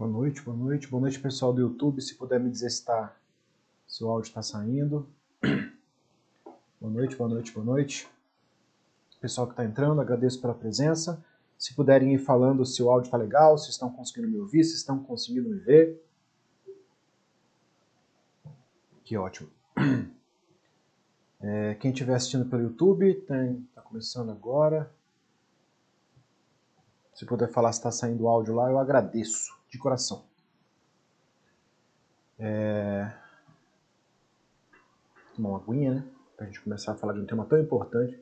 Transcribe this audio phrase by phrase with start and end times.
[0.00, 0.88] Boa noite, boa noite.
[0.88, 2.00] Boa noite, pessoal do YouTube.
[2.00, 3.14] Se puder me dizer se, tá,
[3.86, 5.06] se o áudio está saindo.
[6.80, 8.08] Boa noite, boa noite, boa noite.
[9.20, 11.22] Pessoal que está entrando, agradeço pela presença.
[11.58, 14.74] Se puderem ir falando se o áudio está legal, se estão conseguindo me ouvir, se
[14.74, 16.02] estão conseguindo me ver.
[19.04, 19.50] Que ótimo.
[21.42, 24.90] É, quem estiver assistindo pelo YouTube, está começando agora.
[27.14, 30.24] Se puder falar se está saindo áudio lá, eu agradeço, de coração.
[32.38, 33.12] É...
[35.34, 36.08] Tomar uma aguinha, né?
[36.36, 38.18] Para a gente começar a falar de um tema tão importante.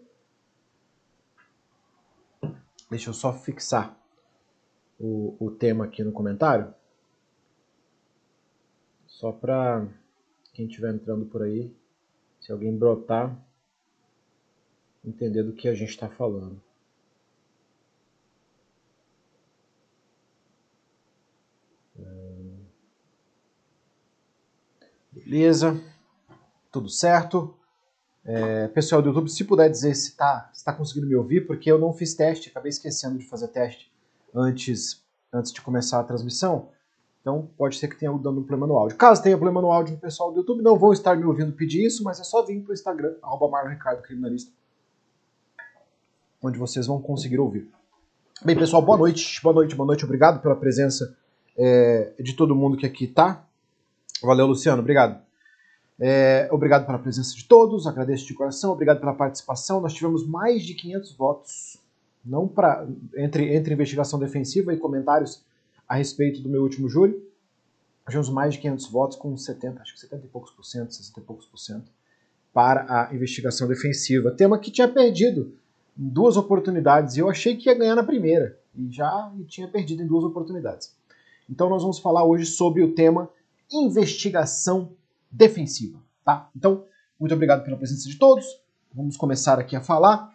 [2.90, 3.96] Deixa eu só fixar
[4.98, 6.74] o, o tema aqui no comentário.
[9.06, 9.86] Só para
[10.52, 11.74] quem estiver entrando por aí,
[12.40, 13.36] se alguém brotar,
[15.04, 16.60] entender do que a gente está falando.
[25.28, 25.78] Beleza,
[26.72, 27.54] tudo certo.
[28.24, 31.70] É, pessoal do YouTube, se puder dizer se está se tá conseguindo me ouvir, porque
[31.70, 33.92] eu não fiz teste, acabei esquecendo de fazer teste
[34.34, 36.70] antes, antes de começar a transmissão.
[37.20, 38.96] Então pode ser que tenha dando um problema no áudio.
[38.96, 42.02] Caso tenha problema no áudio pessoal do YouTube, não vão estar me ouvindo pedir isso,
[42.02, 44.50] mas é só vir para o Instagram, arroba Marlon Ricardo Criminalista,
[46.42, 47.70] onde vocês vão conseguir ouvir.
[48.42, 50.06] Bem, pessoal, boa noite, boa noite, boa noite.
[50.06, 51.14] Obrigado pela presença
[51.54, 53.46] é, de todo mundo que aqui está.
[54.22, 55.22] Valeu, Luciano, obrigado.
[56.00, 59.80] É, obrigado pela presença de todos, agradeço de coração, obrigado pela participação.
[59.80, 61.76] Nós tivemos mais de 500 votos,
[62.24, 65.42] não pra, entre, entre investigação defensiva e comentários
[65.88, 67.20] a respeito do meu último júri.
[68.06, 71.20] Tivemos mais de 500 votos, com 70, acho que 70 e poucos por cento, 60
[71.20, 71.90] e poucos por cento,
[72.54, 74.30] para a investigação defensiva.
[74.30, 75.52] Tema que tinha perdido
[75.94, 80.06] duas oportunidades e eu achei que ia ganhar na primeira, e já tinha perdido em
[80.06, 80.94] duas oportunidades.
[81.50, 83.28] Então nós vamos falar hoje sobre o tema
[83.72, 84.96] investigação
[85.30, 86.00] defensiva.
[86.24, 86.48] Tá?
[86.54, 86.84] Então,
[87.18, 88.44] muito obrigado pela presença de todos.
[88.94, 90.34] Vamos começar aqui a falar.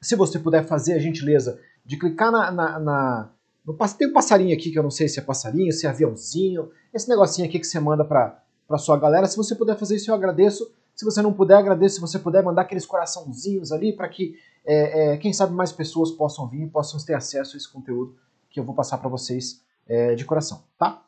[0.00, 2.50] Se você puder fazer a gentileza de clicar na.
[2.50, 3.30] na, na
[3.64, 6.70] no, tem um passarinho aqui que eu não sei se é passarinho, se é aviãozinho,
[6.92, 9.26] esse negocinho aqui que você manda para a sua galera.
[9.26, 10.70] Se você puder fazer isso, eu agradeço.
[10.94, 15.12] Se você não puder, agradeço se você puder mandar aqueles coraçãozinhos ali para que, é,
[15.12, 18.16] é, quem sabe, mais pessoas possam vir e possam ter acesso a esse conteúdo
[18.50, 21.02] que eu vou passar para vocês é, de coração, tá?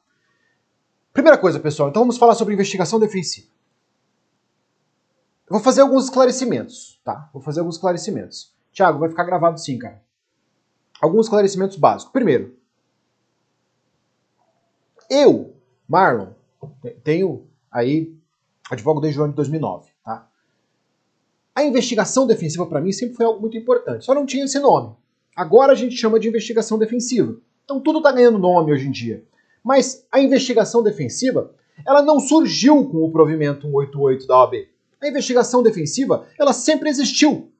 [1.13, 3.49] Primeira coisa, pessoal, então vamos falar sobre investigação defensiva.
[5.49, 7.29] Eu vou fazer alguns esclarecimentos, tá?
[7.33, 8.55] Vou fazer alguns esclarecimentos.
[8.73, 10.01] Tiago, vai ficar gravado sim, cara.
[11.01, 12.13] Alguns esclarecimentos básicos.
[12.13, 12.57] Primeiro,
[15.11, 15.57] eu,
[15.89, 16.29] Marlon,
[17.03, 18.15] tenho aí
[18.71, 20.29] advogo desde o ano de 2009, tá?
[21.53, 24.95] A investigação defensiva para mim sempre foi algo muito importante, só não tinha esse nome.
[25.35, 27.37] Agora a gente chama de investigação defensiva.
[27.65, 29.25] Então tudo está ganhando nome hoje em dia.
[29.63, 31.53] Mas a investigação defensiva,
[31.87, 34.55] ela não surgiu com o provimento 188 da OAB.
[35.01, 37.51] A investigação defensiva, ela sempre existiu.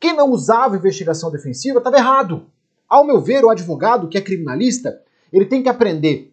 [0.00, 2.46] Quem não usava investigação defensiva estava errado.
[2.88, 5.00] Ao meu ver, o advogado que é criminalista,
[5.32, 6.32] ele tem que aprender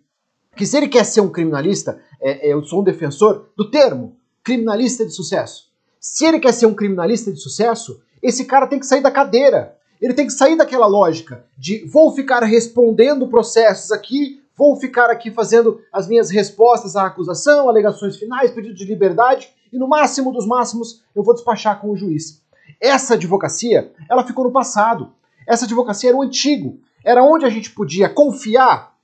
[0.56, 4.16] que se ele quer ser um criminalista, é, é, eu sou um defensor do termo
[4.44, 5.70] criminalista de sucesso.
[6.00, 9.76] Se ele quer ser um criminalista de sucesso, esse cara tem que sair da cadeira.
[10.02, 15.32] Ele tem que sair daquela lógica de vou ficar respondendo processos aqui Vou ficar aqui
[15.32, 20.48] fazendo as minhas respostas à acusação, alegações finais, pedido de liberdade e no máximo dos
[20.48, 22.42] máximos eu vou despachar com o juiz.
[22.80, 25.12] Essa advocacia, ela ficou no passado.
[25.46, 26.80] Essa advocacia era o antigo.
[27.04, 28.96] Era onde a gente podia confiar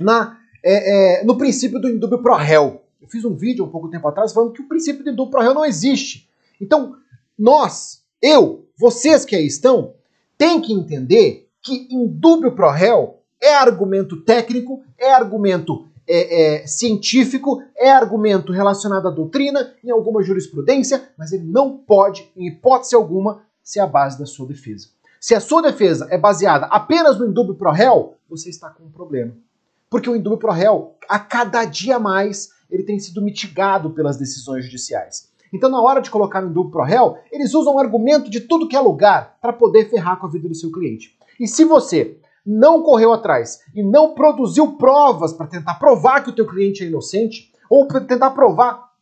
[0.00, 2.82] na, é, é, no princípio do indúbio pro réu.
[3.00, 5.42] Eu fiz um vídeo um pouco tempo atrás falando que o princípio do indúbio pro
[5.42, 6.28] réu não existe.
[6.60, 6.96] Então,
[7.38, 9.94] nós, eu, vocês que aí estão,
[10.38, 13.15] tem que entender que indúbio pro réu
[13.46, 20.22] é argumento técnico, é argumento é, é, científico, é argumento relacionado à doutrina, em alguma
[20.22, 24.88] jurisprudência, mas ele não pode, em hipótese alguma, ser a base da sua defesa.
[25.20, 28.90] Se a sua defesa é baseada apenas no indúbio pro réu, você está com um
[28.90, 29.32] problema.
[29.88, 34.64] Porque o indúbio pro réu, a cada dia mais, ele tem sido mitigado pelas decisões
[34.64, 35.28] judiciais.
[35.52, 38.68] Então, na hora de colocar o indúbio pro réu, eles usam um argumento de tudo
[38.68, 41.16] que é lugar para poder ferrar com a vida do seu cliente.
[41.38, 46.34] E se você não correu atrás e não produziu provas para tentar provar que o
[46.34, 48.92] teu cliente é inocente ou para tentar provar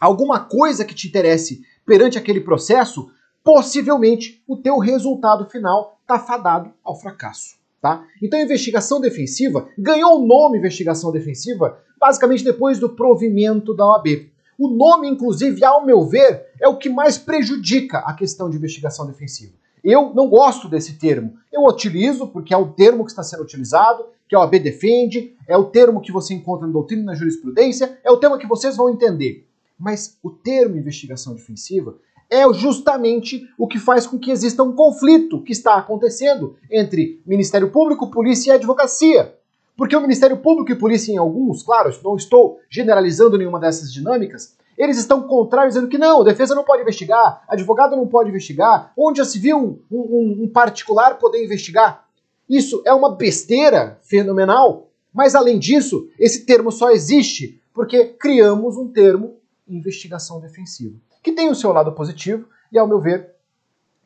[0.00, 3.10] alguma coisa que te interesse perante aquele processo,
[3.42, 7.56] possivelmente o teu resultado final está fadado ao fracasso.
[7.80, 8.04] Tá?
[8.22, 14.30] Então a investigação defensiva ganhou o nome investigação defensiva basicamente depois do provimento da OAB.
[14.58, 19.06] O nome, inclusive, ao meu ver, é o que mais prejudica a questão de investigação
[19.06, 19.52] defensiva.
[19.82, 21.34] Eu não gosto desse termo.
[21.52, 25.56] Eu utilizo porque é o termo que está sendo utilizado, que a OAB defende, é
[25.56, 28.76] o termo que você encontra na doutrina e na jurisprudência, é o tema que vocês
[28.76, 29.46] vão entender.
[29.78, 31.96] Mas o termo investigação defensiva
[32.30, 37.70] é justamente o que faz com que exista um conflito que está acontecendo entre Ministério
[37.70, 39.34] Público, Polícia e Advocacia.
[39.76, 44.56] Porque o Ministério Público e Polícia, em alguns, claro, não estou generalizando nenhuma dessas dinâmicas,
[44.76, 49.18] eles estão contrários, dizendo que não, defesa não pode investigar, advogado não pode investigar, onde
[49.18, 52.04] já se viu um, um, um particular poder investigar.
[52.48, 58.88] Isso é uma besteira fenomenal, mas além disso, esse termo só existe porque criamos um
[58.88, 59.36] termo
[59.68, 63.34] investigação defensiva que tem o seu lado positivo e, ao meu ver,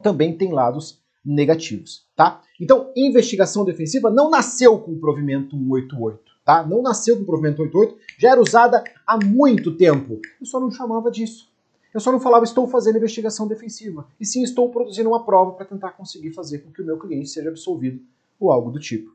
[0.03, 2.43] também tem lados negativos, tá?
[2.61, 6.65] Então, investigação defensiva não nasceu com o provimento 188, tá?
[6.65, 10.21] Não nasceu com o provimento 188, já era usada há muito tempo.
[10.41, 11.51] Eu só não chamava disso.
[11.93, 15.67] Eu só não falava estou fazendo investigação defensiva, e sim estou produzindo uma prova para
[15.67, 18.01] tentar conseguir fazer com que o meu cliente seja absolvido
[18.39, 19.11] ou algo do tipo.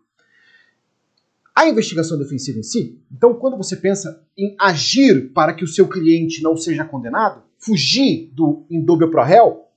[1.55, 5.87] A investigação defensiva em si, então, quando você pensa em agir para que o seu
[5.87, 9.67] cliente não seja condenado, fugir do indúbio pro réu,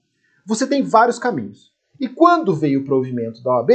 [0.45, 1.73] você tem vários caminhos.
[2.01, 3.71] E quando veio o provimento da OAB,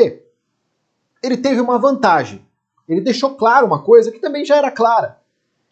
[1.22, 2.49] ele teve uma vantagem.
[2.90, 5.20] Ele deixou claro uma coisa que também já era clara,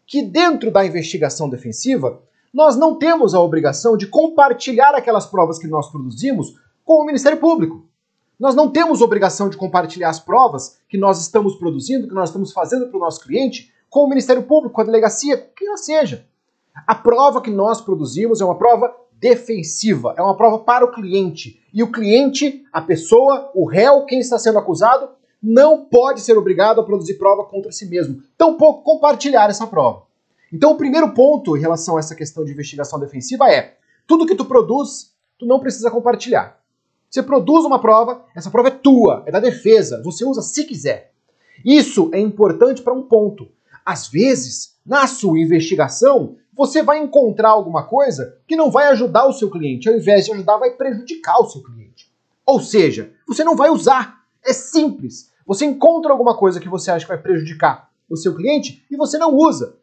[0.06, 2.22] que dentro da investigação defensiva,
[2.54, 6.56] nós não temos a obrigação de compartilhar aquelas provas que nós produzimos
[6.86, 7.86] com o Ministério Público.
[8.40, 12.54] Nós não temos obrigação de compartilhar as provas que nós estamos produzindo, que nós estamos
[12.54, 16.26] fazendo para o nosso cliente, com o Ministério Público, com a delegacia, que ela seja.
[16.86, 21.60] A prova que nós produzimos é uma prova defensiva, é uma prova para o cliente.
[21.74, 25.10] E o cliente, a pessoa, o réu, quem está sendo acusado,
[25.42, 30.04] não pode ser obrigado a produzir prova contra si mesmo, tampouco compartilhar essa prova.
[30.52, 34.36] Então, o primeiro ponto em relação a essa questão de investigação defensiva é: tudo que
[34.36, 36.60] tu produz, tu não precisa compartilhar.
[37.10, 41.14] Você produz uma prova, essa prova é tua, é da defesa, você usa se quiser.
[41.64, 43.50] Isso é importante para um ponto.
[43.86, 49.34] Às vezes, na sua investigação, você vai encontrar alguma coisa que não vai ajudar o
[49.34, 52.12] seu cliente, ao invés de ajudar, vai prejudicar o seu cliente.
[52.46, 54.17] Ou seja, você não vai usar.
[54.48, 55.32] É simples.
[55.46, 59.18] Você encontra alguma coisa que você acha que vai prejudicar o seu cliente e você
[59.18, 59.76] não usa.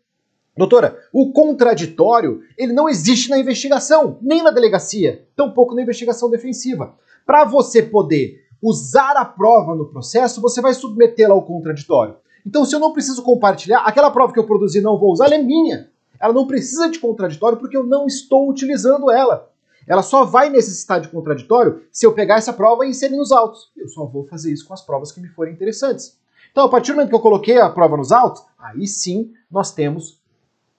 [0.57, 6.95] Doutora, o contraditório, ele não existe na investigação, nem na delegacia, tampouco na investigação defensiva.
[7.27, 12.17] Para você poder usar a prova no processo, você vai submetê-la ao contraditório.
[12.47, 15.35] Então, se eu não preciso compartilhar, aquela prova que eu produzi não vou usar, ela
[15.35, 15.91] é minha.
[16.21, 19.51] Ela não precisa de contraditório porque eu não estou utilizando ela.
[19.87, 23.71] Ela só vai necessitar de contraditório se eu pegar essa prova e inserir nos autos.
[23.77, 26.19] Eu só vou fazer isso com as provas que me forem interessantes.
[26.51, 29.73] Então, a partir do momento que eu coloquei a prova nos autos, aí sim nós
[29.73, 30.23] temos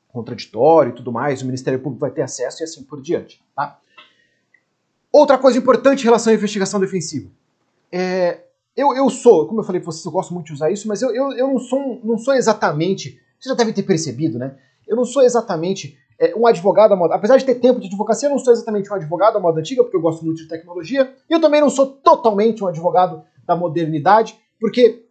[0.07, 3.44] contraditório e tudo mais, o Ministério Público vai ter acesso e assim por diante.
[3.54, 3.78] Tá?
[5.12, 7.30] Outra coisa importante em relação à investigação defensiva.
[7.92, 10.88] É, eu, eu sou, como eu falei para vocês, eu gosto muito de usar isso,
[10.88, 13.22] mas eu, eu, eu não, sou, não sou exatamente.
[13.40, 14.58] Vocês já devem ter percebido, né?
[14.88, 17.16] Eu não sou exatamente é, um advogado à moda.
[17.16, 19.84] Apesar de ter tempo de advocacia, eu não sou exatamente um advogado à moda antiga,
[19.84, 21.14] porque eu gosto muito de tecnologia.
[21.30, 25.06] E eu também não sou totalmente um advogado da modernidade, porque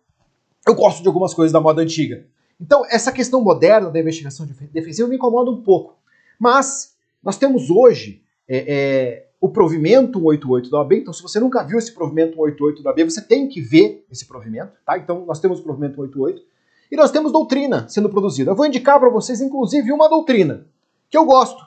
[0.67, 2.27] eu gosto de algumas coisas da moda antiga.
[2.61, 5.97] Então, essa questão moderna da investigação defensiva me incomoda um pouco.
[6.39, 10.93] Mas nós temos hoje é, é, o provimento 188 da OAB.
[10.95, 14.27] Então, se você nunca viu esse provimento 188 da OAB, você tem que ver esse
[14.27, 14.73] provimento.
[14.87, 14.97] Tá?
[14.97, 16.43] Então, nós temos o provimento 188.
[16.91, 18.53] E nós temos doutrina sendo produzida.
[18.53, 20.67] Eu vou indicar para vocês, inclusive, uma doutrina
[21.15, 21.65] que eu gosto,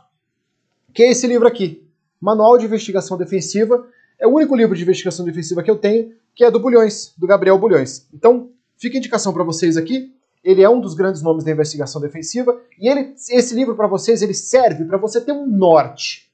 [0.94, 1.82] que é esse livro aqui,
[2.20, 3.88] Manual de Investigação Defensiva.
[4.20, 7.26] É o único livro de investigação defensiva que eu tenho, que é do Bulhões, do
[7.26, 8.10] Gabriel Bulhões.
[8.14, 10.14] Então, fica a indicação para vocês aqui.
[10.44, 14.22] Ele é um dos grandes nomes da investigação defensiva e ele, esse livro para vocês
[14.22, 16.30] ele serve para você ter um norte.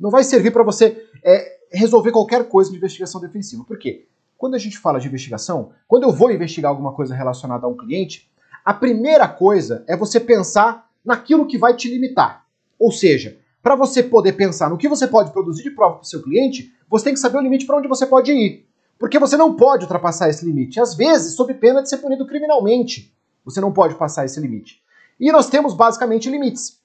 [0.00, 3.62] Não vai servir para você é, resolver qualquer coisa de investigação defensiva.
[3.62, 4.08] Por quê?
[4.36, 7.76] Quando a gente fala de investigação, quando eu vou investigar alguma coisa relacionada a um
[7.76, 8.28] cliente,
[8.64, 12.44] a primeira coisa é você pensar naquilo que vai te limitar.
[12.78, 16.06] Ou seja, para você poder pensar no que você pode produzir de prova para o
[16.06, 18.66] seu cliente, você tem que saber o limite para onde você pode ir.
[18.98, 20.80] Porque você não pode ultrapassar esse limite.
[20.80, 23.12] Às vezes, sob pena de ser punido criminalmente,
[23.44, 24.82] você não pode passar esse limite.
[25.18, 26.80] E nós temos basicamente limites.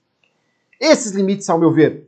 [0.79, 2.07] Esses limites, ao meu ver,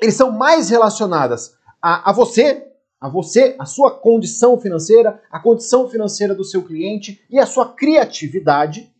[0.00, 2.66] eles são mais relacionados a, a você
[3.00, 7.68] a você, a sua condição financeira, a condição financeira do seu cliente e a sua
[7.72, 8.92] criatividade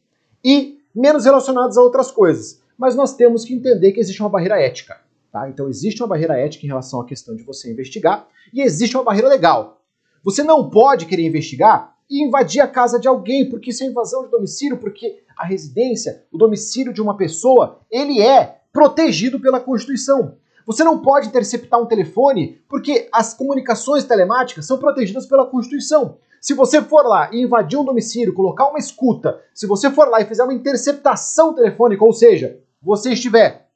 [0.45, 2.61] e menos relacionados a outras coisas.
[2.79, 4.99] Mas nós temos que entender que existe uma barreira ética.
[5.31, 5.49] Tá?
[5.49, 9.05] Então existe uma barreira ética em relação à questão de você investigar e existe uma
[9.05, 9.83] barreira legal.
[10.25, 14.25] Você não pode querer investigar e invadir a casa de alguém, porque isso é invasão
[14.25, 20.37] de domicílio, porque a residência, o domicílio de uma pessoa, ele é protegido pela Constituição.
[20.67, 26.19] Você não pode interceptar um telefone porque as comunicações telemáticas são protegidas pela Constituição.
[26.47, 30.21] Se você for lá e invadir um domicílio, colocar uma escuta, se você for lá
[30.21, 33.67] e fizer uma interceptação telefônica, ou seja, você estiver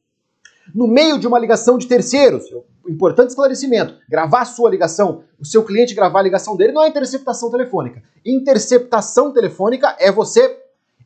[0.73, 2.45] no meio de uma ligação de terceiros,
[2.89, 7.51] importante esclarecimento, gravar sua ligação, o seu cliente gravar a ligação dele não é interceptação
[7.51, 8.05] telefônica.
[8.25, 10.57] Interceptação telefônica é você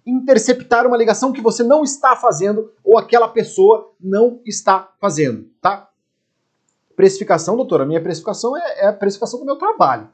[0.04, 5.88] interceptar uma ligação que você não está fazendo ou aquela pessoa não está fazendo, tá?
[6.94, 10.10] Precificação, doutora, minha precificação é, é a precificação do meu trabalho.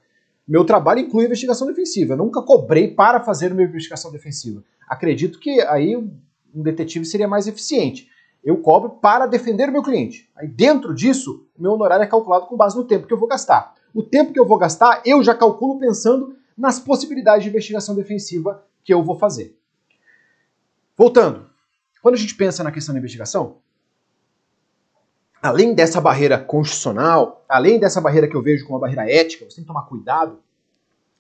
[0.47, 2.15] Meu trabalho inclui investigação defensiva.
[2.15, 4.65] Eu nunca cobrei para fazer uma investigação defensiva.
[4.89, 8.09] Acredito que aí um detetive seria mais eficiente.
[8.43, 10.31] Eu cobro para defender o meu cliente.
[10.35, 13.75] Aí dentro disso, meu honorário é calculado com base no tempo que eu vou gastar.
[13.95, 18.65] O tempo que eu vou gastar, eu já calculo pensando nas possibilidades de investigação defensiva
[18.83, 19.57] que eu vou fazer.
[20.97, 21.49] Voltando,
[22.03, 23.59] quando a gente pensa na questão da investigação,
[25.43, 29.57] além dessa barreira constitucional, além dessa barreira que eu vejo como uma barreira ética, você
[29.57, 30.39] tem que tomar cuidado.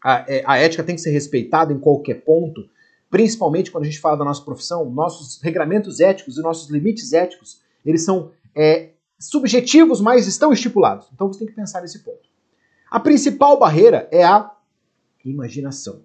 [0.03, 2.69] A, é, a ética tem que ser respeitada em qualquer ponto,
[3.11, 7.61] principalmente quando a gente fala da nossa profissão, nossos regramentos éticos e nossos limites éticos,
[7.85, 11.09] eles são é, subjetivos, mas estão estipulados.
[11.12, 12.29] Então você tem que pensar nesse ponto.
[12.91, 14.50] A principal barreira é a
[15.25, 16.03] imaginação.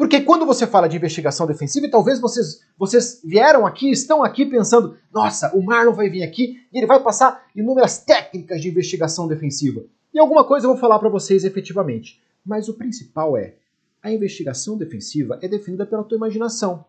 [0.00, 4.46] Porque quando você fala de investigação defensiva, e talvez vocês, vocês vieram aqui, estão aqui
[4.46, 9.28] pensando, nossa, o Marlon vai vir aqui e ele vai passar inúmeras técnicas de investigação
[9.28, 9.84] defensiva.
[10.14, 12.18] E alguma coisa eu vou falar para vocês efetivamente.
[12.42, 13.56] Mas o principal é,
[14.02, 16.82] a investigação defensiva é definida pela tua imaginação.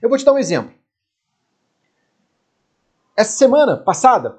[0.00, 0.72] Eu vou te dar um exemplo.
[3.14, 4.38] Essa semana passada,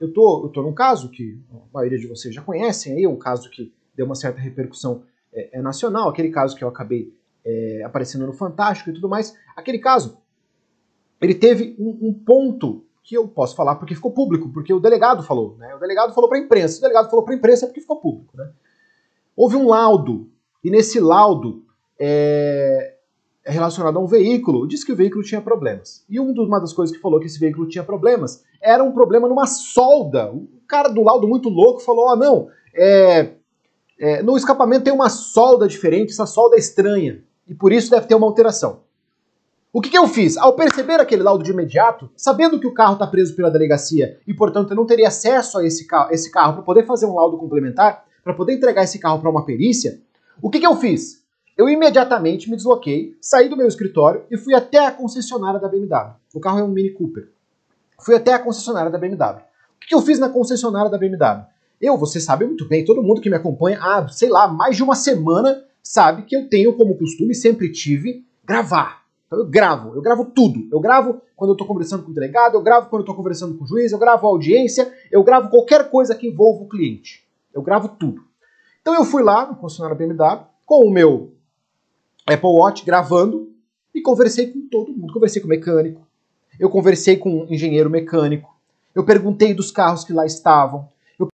[0.00, 3.18] eu tô, eu tô num caso que a maioria de vocês já conhecem aí, um
[3.18, 7.17] caso que deu uma certa repercussão é, é nacional, aquele caso que eu acabei
[7.48, 9.34] é, aparecendo no Fantástico e tudo mais.
[9.56, 10.18] Aquele caso,
[11.20, 15.22] ele teve um, um, ponto que eu posso falar porque ficou público, porque o delegado
[15.22, 15.56] falou.
[15.56, 15.74] Né?
[15.74, 16.78] O delegado falou para a imprensa.
[16.78, 18.36] O delegado falou para a imprensa porque ficou público.
[18.36, 18.50] Né?
[19.34, 20.30] Houve um laudo,
[20.62, 21.64] e nesse laudo
[21.98, 22.96] é,
[23.44, 26.04] é relacionado a um veículo, disse que o veículo tinha problemas.
[26.08, 29.46] E uma das coisas que falou que esse veículo tinha problemas era um problema numa
[29.46, 30.30] solda.
[30.30, 33.30] O cara do laudo muito louco falou: oh, não, é,
[33.98, 38.06] é, no escapamento tem uma solda diferente, essa solda é estranha e por isso deve
[38.06, 38.80] ter uma alteração.
[39.72, 40.36] O que, que eu fiz?
[40.36, 44.32] Ao perceber aquele laudo de imediato, sabendo que o carro está preso pela delegacia e,
[44.32, 47.36] portanto, eu não teria acesso a esse carro, esse carro para poder fazer um laudo
[47.36, 50.00] complementar, para poder entregar esse carro para uma perícia,
[50.40, 51.22] o que, que eu fiz?
[51.56, 56.14] Eu imediatamente me desloquei, saí do meu escritório e fui até a concessionária da BMW.
[56.32, 57.30] O carro é um Mini Cooper.
[58.00, 59.40] Fui até a concessionária da BMW.
[59.76, 61.44] O que, que eu fiz na concessionária da BMW?
[61.80, 64.82] Eu, você sabe muito bem, todo mundo que me acompanha há, sei lá, mais de
[64.82, 69.06] uma semana sabe que eu tenho como costume, sempre tive, gravar.
[69.26, 70.68] Então eu gravo, eu gravo tudo.
[70.70, 73.56] Eu gravo quando eu estou conversando com o delegado, eu gravo quando eu estou conversando
[73.56, 77.26] com o juiz, eu gravo a audiência, eu gravo qualquer coisa que envolva o cliente.
[77.54, 78.22] Eu gravo tudo.
[78.82, 81.32] Então eu fui lá no concessionário BMW com o meu
[82.26, 83.50] Apple Watch gravando
[83.94, 85.14] e conversei com todo mundo.
[85.14, 86.06] Conversei com o mecânico,
[86.60, 88.54] eu conversei com o engenheiro mecânico,
[88.94, 90.86] eu perguntei dos carros que lá estavam,
[91.18, 91.30] eu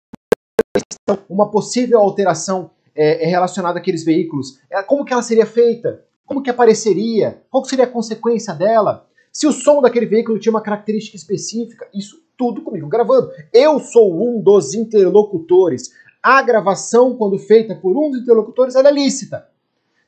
[1.29, 6.43] uma possível alteração é, é relacionada àqueles veículos, é, como que ela seria feita, como
[6.43, 11.15] que apareceria, qual seria a consequência dela, se o som daquele veículo tinha uma característica
[11.15, 13.31] específica, isso tudo comigo gravando.
[13.53, 15.91] Eu sou um dos interlocutores.
[16.21, 19.47] A gravação, quando feita por um dos interlocutores, ela é lícita.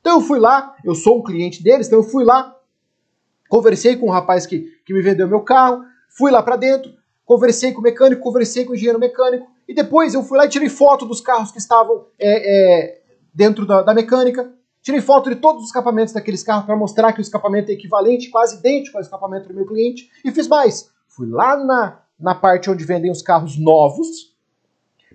[0.00, 2.54] Então eu fui lá, eu sou um cliente deles, então eu fui lá,
[3.48, 6.92] conversei com o rapaz que, que me vendeu meu carro, fui lá para dentro,
[7.24, 10.50] conversei com o mecânico, conversei com o engenheiro mecânico, e depois eu fui lá e
[10.50, 13.00] tirei foto dos carros que estavam é, é,
[13.32, 14.52] dentro da, da, mecânica.
[14.82, 18.28] Tirei foto de todos os escapamentos daqueles carros para mostrar que o escapamento é equivalente,
[18.28, 20.10] quase idêntico ao escapamento do meu cliente.
[20.22, 20.90] E fiz mais.
[21.08, 24.36] Fui lá na, na parte onde vendem os carros novos,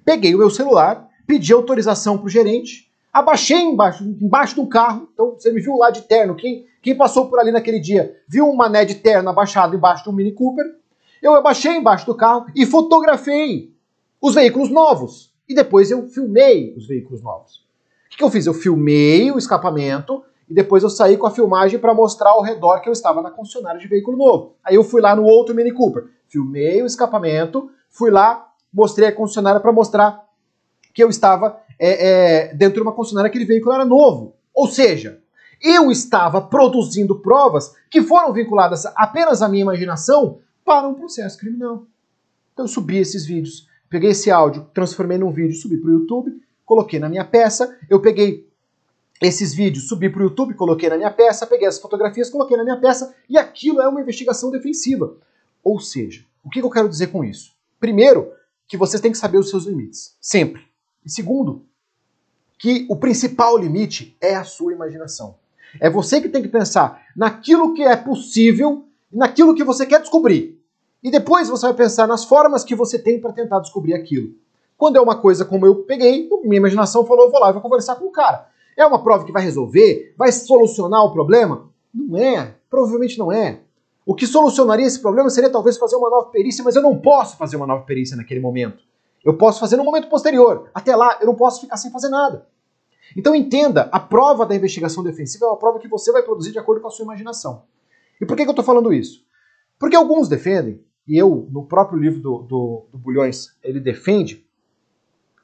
[0.04, 5.08] peguei o meu celular, pedi autorização para o gerente, abaixei embaixo, embaixo do carro.
[5.14, 6.36] Então você me viu lá de terno.
[6.36, 10.10] Quem, quem passou por ali naquele dia viu um mané de terno abaixado embaixo de
[10.10, 10.66] um Mini Cooper.
[11.22, 13.77] Eu abaixei embaixo do carro e fotografei
[14.28, 15.34] os veículos novos.
[15.48, 17.66] E depois eu filmei os veículos novos.
[18.06, 18.46] O que, que eu fiz?
[18.46, 22.82] Eu filmei o escapamento e depois eu saí com a filmagem para mostrar ao redor
[22.82, 24.56] que eu estava na concessionária de veículo novo.
[24.64, 29.12] Aí eu fui lá no outro Mini Cooper, filmei o escapamento, fui lá, mostrei a
[29.12, 30.26] concessionária para mostrar
[30.94, 34.36] que eu estava é, é, dentro de uma concessionária, aquele veículo era novo.
[34.54, 35.22] Ou seja,
[35.62, 41.86] eu estava produzindo provas que foram vinculadas apenas à minha imaginação para um processo criminal.
[42.54, 46.42] Então eu subi esses vídeos Peguei esse áudio, transformei num vídeo, subi para o YouTube,
[46.66, 47.78] coloquei na minha peça.
[47.90, 48.48] Eu peguei
[49.22, 52.64] esses vídeos, subi para o YouTube, coloquei na minha peça, peguei as fotografias, coloquei na
[52.64, 55.16] minha peça, e aquilo é uma investigação defensiva.
[55.64, 57.56] Ou seja, o que eu quero dizer com isso?
[57.80, 58.32] Primeiro,
[58.68, 60.62] que vocês têm que saber os seus limites, sempre.
[61.06, 61.66] E segundo,
[62.60, 65.36] que o principal limite é a sua imaginação.
[65.80, 70.57] É você que tem que pensar naquilo que é possível, naquilo que você quer descobrir.
[71.08, 74.34] E depois você vai pensar nas formas que você tem para tentar descobrir aquilo.
[74.78, 77.62] Quando é uma coisa como eu peguei, minha imaginação falou, eu vou lá e vou
[77.62, 78.50] conversar com o cara.
[78.76, 80.14] É uma prova que vai resolver?
[80.18, 81.70] Vai solucionar o problema?
[81.94, 82.56] Não é.
[82.70, 83.62] Provavelmente não é.
[84.06, 87.38] O que solucionaria esse problema seria talvez fazer uma nova perícia, mas eu não posso
[87.38, 88.84] fazer uma nova perícia naquele momento.
[89.24, 90.70] Eu posso fazer no momento posterior.
[90.74, 92.46] Até lá, eu não posso ficar sem fazer nada.
[93.16, 96.60] Então entenda, a prova da investigação defensiva é uma prova que você vai produzir de
[96.60, 97.64] acordo com a sua imaginação.
[98.20, 99.26] E por que, que eu estou falando isso?
[99.80, 104.46] Porque alguns defendem, e eu, no próprio livro do, do, do Bulhões, ele defende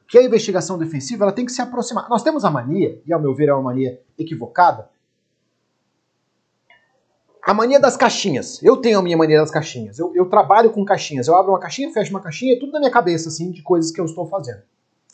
[0.07, 2.09] que a investigação defensiva ela tem que se aproximar.
[2.09, 4.89] Nós temos a mania, e ao meu ver é uma mania equivocada,
[7.45, 8.61] a mania das caixinhas.
[8.63, 9.99] Eu tenho a minha mania das caixinhas.
[9.99, 11.27] Eu, eu, trabalho com caixinhas.
[11.27, 13.99] Eu abro uma caixinha, fecho uma caixinha, tudo na minha cabeça, assim, de coisas que
[13.99, 14.61] eu estou fazendo.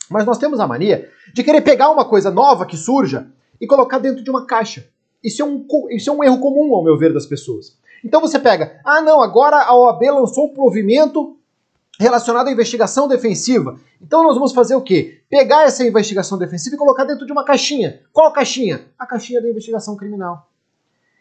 [0.08, 3.28] Mas nós temos a mania de querer pegar uma coisa nova que surja
[3.60, 4.88] e colocar dentro de uma caixa.
[5.22, 7.78] Isso é um, isso é um erro comum, ao meu ver, das pessoas.
[8.04, 11.36] Então você pega, ah não, agora a OAB lançou um provimento
[11.98, 13.78] relacionado à investigação defensiva.
[14.00, 15.20] Então nós vamos fazer o quê?
[15.28, 18.00] Pegar essa investigação defensiva e colocar dentro de uma caixinha.
[18.12, 18.86] Qual caixinha?
[18.98, 20.50] A caixinha da investigação criminal.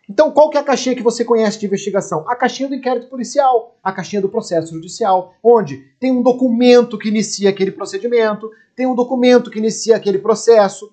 [0.09, 2.27] Então, qual que é a caixinha que você conhece de investigação?
[2.27, 7.09] A caixinha do inquérito policial, a caixinha do processo judicial, onde tem um documento que
[7.09, 10.91] inicia aquele procedimento, tem um documento que inicia aquele processo.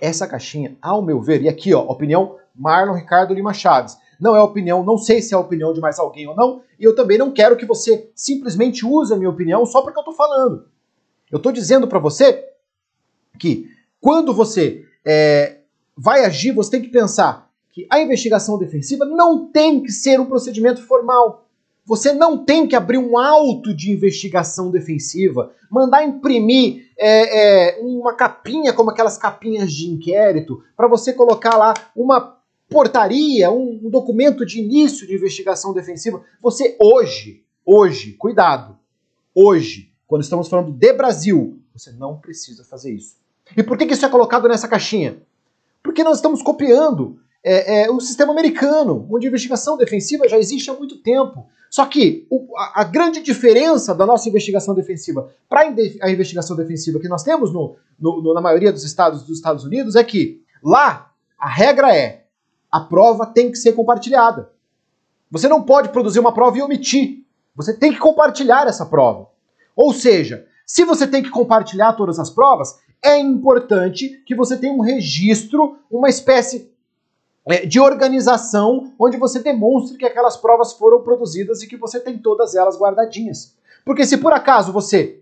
[0.00, 3.98] Essa caixinha, ao meu ver, e aqui, ó, opinião Marlon Ricardo Lima Chaves.
[4.20, 6.84] Não é opinião, não sei se é a opinião de mais alguém ou não, e
[6.84, 10.14] eu também não quero que você simplesmente use a minha opinião só porque eu estou
[10.14, 10.66] falando.
[11.30, 12.44] Eu estou dizendo para você
[13.38, 13.70] que
[14.00, 15.58] quando você é,
[15.96, 20.26] vai agir, você tem que pensar que a investigação defensiva não tem que ser um
[20.26, 21.46] procedimento formal.
[21.84, 28.12] Você não tem que abrir um auto de investigação defensiva, mandar imprimir é, é, uma
[28.12, 32.37] capinha, como aquelas capinhas de inquérito, para você colocar lá uma
[32.68, 36.22] portaria, um, um documento de início de investigação defensiva.
[36.40, 38.76] Você hoje, hoje, cuidado,
[39.34, 43.16] hoje, quando estamos falando de Brasil, você não precisa fazer isso.
[43.56, 45.22] E por que, que isso é colocado nessa caixinha?
[45.82, 50.70] Porque nós estamos copiando é, é, o sistema americano, onde a investigação defensiva já existe
[50.70, 51.46] há muito tempo.
[51.70, 55.60] Só que o, a, a, grande diferença da nossa investigação defensiva para
[56.02, 59.64] a investigação defensiva que nós temos no, no, no, na maioria dos estados dos Estados
[59.64, 62.24] Unidos é que lá a regra é
[62.70, 64.50] a prova tem que ser compartilhada.
[65.30, 67.24] Você não pode produzir uma prova e omitir.
[67.54, 69.28] Você tem que compartilhar essa prova.
[69.74, 74.72] Ou seja, se você tem que compartilhar todas as provas, é importante que você tenha
[74.72, 76.70] um registro, uma espécie
[77.46, 82.18] é, de organização onde você demonstre que aquelas provas foram produzidas e que você tem
[82.18, 83.56] todas elas guardadinhas.
[83.84, 85.20] Porque se por acaso você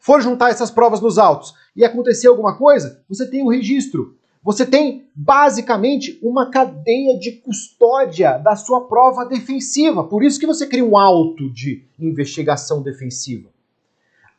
[0.00, 4.16] for juntar essas provas nos autos e acontecer alguma coisa, você tem o um registro.
[4.42, 10.02] Você tem basicamente uma cadeia de custódia da sua prova defensiva.
[10.02, 13.48] Por isso que você cria um auto de investigação defensiva.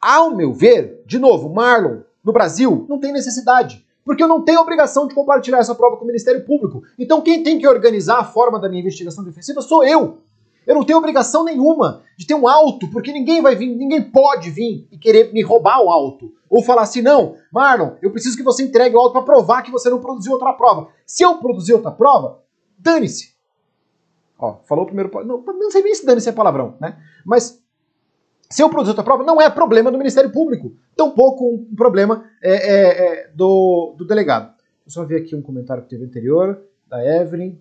[0.02, 3.86] Ao meu ver, de novo, Marlon, no Brasil, não tem necessidade.
[4.04, 6.84] Porque eu não tenho obrigação de compartilhar essa prova com o Ministério Público.
[7.00, 10.18] Então quem tem que organizar a forma da minha investigação defensiva sou eu.
[10.66, 14.50] Eu não tenho obrigação nenhuma de ter um auto, porque ninguém vai vir, ninguém pode
[14.50, 16.34] vir e querer me roubar o auto.
[16.50, 19.72] Ou falar assim, não, Marlon, eu preciso que você entregue o auto para provar que
[19.72, 20.90] você não produziu outra prova.
[21.06, 22.40] Se eu produzir outra prova,
[22.78, 23.34] dane-se.
[24.38, 25.12] Ó, falou o primeiro.
[25.26, 26.98] Não, não sei nem se dane-se é palavrão, né?
[27.26, 27.64] Mas
[28.50, 32.52] se eu produzir outra prova, não é problema do Ministério Público, tampouco um problema é,
[32.52, 34.54] é, é, do, do delegado.
[34.86, 37.58] Eu só ver aqui um comentário que teve anterior, da Evelyn,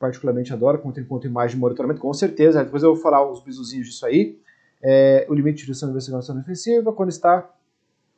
[0.00, 3.44] particularmente adoro, quando tem ponto imagem de monitoramento, com certeza, depois eu vou falar os
[3.44, 4.40] bisuzinhos disso aí.
[4.82, 7.48] É, o limite de jurisdição de investigação defensiva, quando está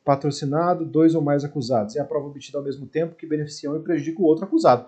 [0.05, 3.75] patrocinado dois ou mais acusados, é a prova obtida ao mesmo tempo que beneficia um
[3.75, 4.85] e prejudica o outro acusado.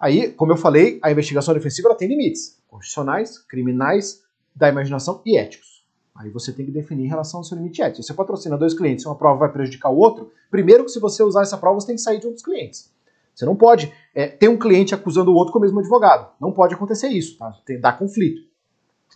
[0.00, 4.24] Aí, como eu falei, a investigação defensiva ela tem limites constitucionais, criminais,
[4.56, 5.86] da imaginação e éticos.
[6.14, 8.02] Aí você tem que definir em relação ao seu limite ético.
[8.02, 10.98] Se você patrocina dois clientes e uma prova vai prejudicar o outro, primeiro que se
[10.98, 12.90] você usar essa prova, você tem que sair de um dos clientes.
[13.38, 16.28] Você não pode é, ter um cliente acusando o outro com o mesmo advogado.
[16.40, 17.52] Não pode acontecer isso, tá?
[17.64, 18.42] Tem, dá conflito.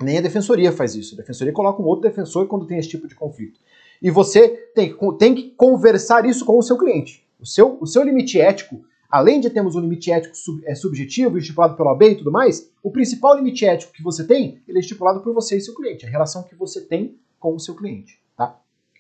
[0.01, 1.15] Nem a defensoria faz isso.
[1.15, 3.59] A defensoria coloca um outro defensor quando tem esse tipo de conflito.
[4.01, 7.27] E você tem, tem que conversar isso com o seu cliente.
[7.41, 11.37] O seu, o seu limite ético além de termos um limite ético sub, é, subjetivo,
[11.37, 14.81] estipulado pela OAB e tudo mais, o principal limite ético que você tem, ele é
[14.81, 18.19] estipulado por você e seu cliente, a relação que você tem com o seu cliente.
[18.35, 18.57] Tá?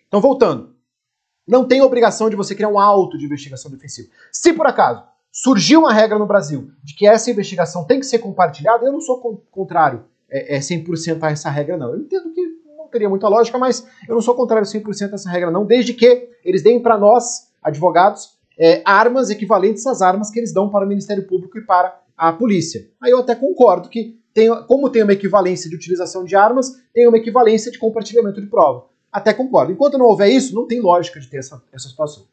[0.07, 0.75] Então, voltando.
[1.47, 4.11] Não tem obrigação de você criar um auto de investigação defensiva.
[4.31, 8.19] Se por acaso surgiu uma regra no Brasil de que essa investigação tem que ser
[8.19, 9.19] compartilhada, eu não sou
[9.51, 11.95] contrário é, é 100% a essa regra, não.
[11.95, 12.43] Eu entendo que
[12.77, 15.95] não, teria muita lógica, mas eu não sou contrário 100% a essa regra não, desde
[15.95, 20.85] que eles deem para nós, advogados, é, armas equivalentes às armas que eles dão para
[20.85, 22.89] o Ministério Público e para a polícia.
[23.01, 27.07] Aí eu até concordo que, tem, como tem uma equivalência de utilização de armas, tem
[27.07, 28.87] uma equivalência de compartilhamento de prova.
[29.11, 29.73] Até concordo.
[29.73, 32.25] Enquanto não houver isso, não tem lógica de ter essa, essa situação.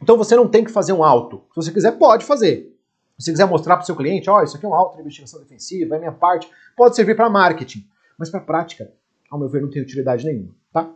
[0.00, 1.42] Então você não tem que fazer um auto.
[1.50, 2.74] Se você quiser, pode fazer.
[3.18, 4.94] Se você quiser mostrar para o seu cliente, ó, oh, isso aqui é um auto
[4.94, 7.84] de investigação defensiva, é minha parte, pode servir para marketing.
[8.16, 8.92] Mas para prática,
[9.30, 10.92] ao meu ver, não tem utilidade nenhuma, tá?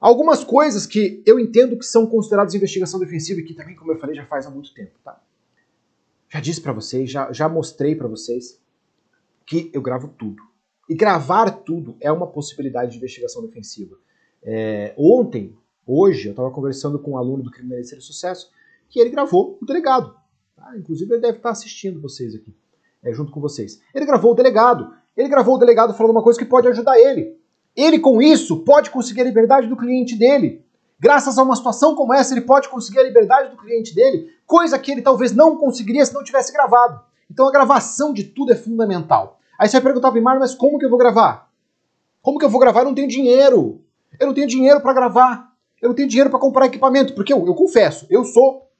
[0.00, 3.98] Algumas coisas que eu entendo que são consideradas investigação defensiva e que também, como eu
[3.98, 5.20] falei, já faz há muito tempo, tá?
[6.28, 8.60] Já disse para vocês, já, já mostrei para vocês
[9.46, 10.42] que eu gravo tudo.
[10.88, 13.96] E gravar tudo é uma possibilidade de investigação defensiva.
[14.42, 18.50] É, ontem, hoje, eu estava conversando com um aluno do Criminalista de Sucesso
[18.88, 20.14] que ele gravou o delegado.
[20.56, 20.76] Tá?
[20.76, 22.54] Inclusive, ele deve estar assistindo vocês aqui,
[23.02, 23.80] é, junto com vocês.
[23.94, 24.92] Ele gravou o delegado.
[25.16, 27.36] Ele gravou o delegado falando uma coisa que pode ajudar ele.
[27.74, 30.64] Ele, com isso, pode conseguir a liberdade do cliente dele.
[30.98, 34.78] Graças a uma situação como essa, ele pode conseguir a liberdade do cliente dele, coisa
[34.78, 37.00] que ele talvez não conseguiria se não tivesse gravado.
[37.28, 39.40] Então a gravação de tudo é fundamental.
[39.58, 41.50] Aí você vai perguntar mim, mas como que eu vou gravar?
[42.20, 42.80] Como que eu vou gravar?
[42.80, 43.80] Eu não tenho dinheiro.
[44.20, 45.51] Eu não tenho dinheiro para gravar.
[45.82, 47.12] Eu não tenho dinheiro para comprar equipamento.
[47.14, 48.70] Porque eu, eu confesso, eu sou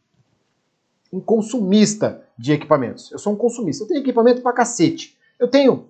[1.13, 3.11] um consumista de equipamentos.
[3.11, 3.83] Eu sou um consumista.
[3.83, 5.19] Eu tenho equipamento para cacete.
[5.39, 5.89] Eu tenho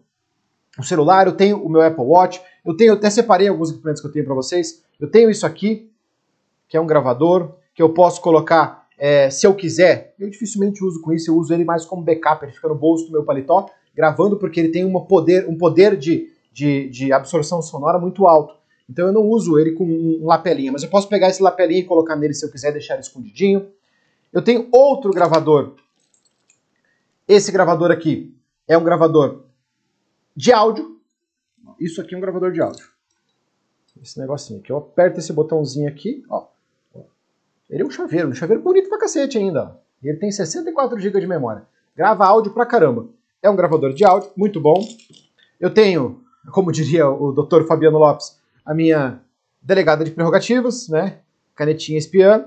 [0.79, 4.09] o celular, eu tenho o meu Apple Watch, eu tenho, até separei alguns equipamentos que
[4.09, 4.83] eu tenho para vocês.
[4.98, 5.90] Eu tenho isso aqui,
[6.66, 10.14] que é um gravador, que eu posso colocar é, se eu quiser.
[10.18, 13.07] Eu dificilmente uso com isso, eu uso ele mais como backup, ele fica no bolso
[13.07, 17.61] do meu paletó, gravando porque ele tem uma poder, um poder de, de, de absorção
[17.61, 18.55] sonora muito alto.
[18.92, 21.85] Então eu não uso ele com um lapelinha, mas eu posso pegar esse lapelinha e
[21.85, 23.72] colocar nele se eu quiser, deixar ele escondidinho.
[24.31, 25.76] Eu tenho outro gravador.
[27.26, 28.37] Esse gravador aqui
[28.68, 29.44] é um gravador
[30.37, 31.00] de áudio,
[31.81, 32.87] isso aqui é um gravador de áudio.
[34.02, 34.70] Esse negocinho aqui.
[34.70, 36.48] Eu aperto esse botãozinho aqui, ó.
[37.70, 39.81] Ele é um chaveiro, um chaveiro bonito pra cacete ainda.
[40.02, 41.66] Ele tem 64 GB de memória.
[41.96, 43.09] Grava áudio pra caramba.
[43.42, 44.87] É um gravador de áudio, muito bom.
[45.59, 47.64] Eu tenho, como diria o Dr.
[47.66, 49.20] Fabiano Lopes, a minha
[49.61, 51.18] delegada de prerrogativas, né?
[51.55, 52.44] Canetinha espiã.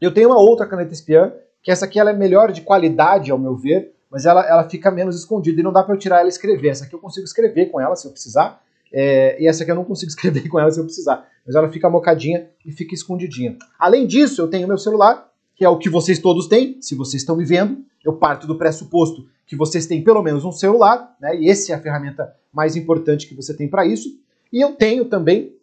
[0.00, 3.38] Eu tenho uma outra caneta espiã, que essa aqui ela é melhor de qualidade, ao
[3.38, 6.28] meu ver, mas ela, ela fica menos escondida e não dá para eu tirar ela
[6.28, 6.68] e escrever.
[6.68, 9.76] Essa aqui eu consigo escrever com ela se eu precisar, é, e essa aqui eu
[9.76, 11.28] não consigo escrever com ela se eu precisar.
[11.46, 13.56] Mas ela fica mocadinha e fica escondidinha.
[13.78, 17.22] Além disso, eu tenho meu celular, que é o que vocês todos têm, se vocês
[17.22, 17.84] estão me vendo.
[18.04, 21.36] Eu parto do pressuposto que vocês têm pelo menos um celular, né?
[21.36, 24.08] E essa é a ferramenta mais importante que você tem para isso.
[24.52, 25.56] E eu tenho também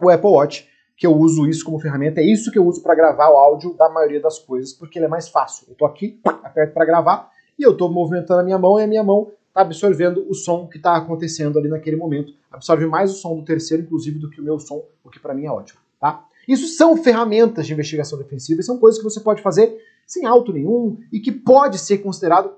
[0.00, 2.20] o Apple Watch, que eu uso isso como ferramenta.
[2.20, 5.06] É isso que eu uso para gravar o áudio da maioria das coisas, porque ele
[5.06, 5.66] é mais fácil.
[5.68, 8.86] Eu estou aqui, aperto para gravar, e eu estou movimentando a minha mão e a
[8.86, 12.32] minha mão está absorvendo o som que está acontecendo ali naquele momento.
[12.50, 15.34] Absorve mais o som do terceiro, inclusive, do que o meu som, o que para
[15.34, 15.80] mim é ótimo.
[16.00, 16.24] Tá?
[16.46, 19.76] Isso são ferramentas de investigação defensiva e são coisas que você pode fazer
[20.06, 22.52] sem auto nenhum e que pode ser considerado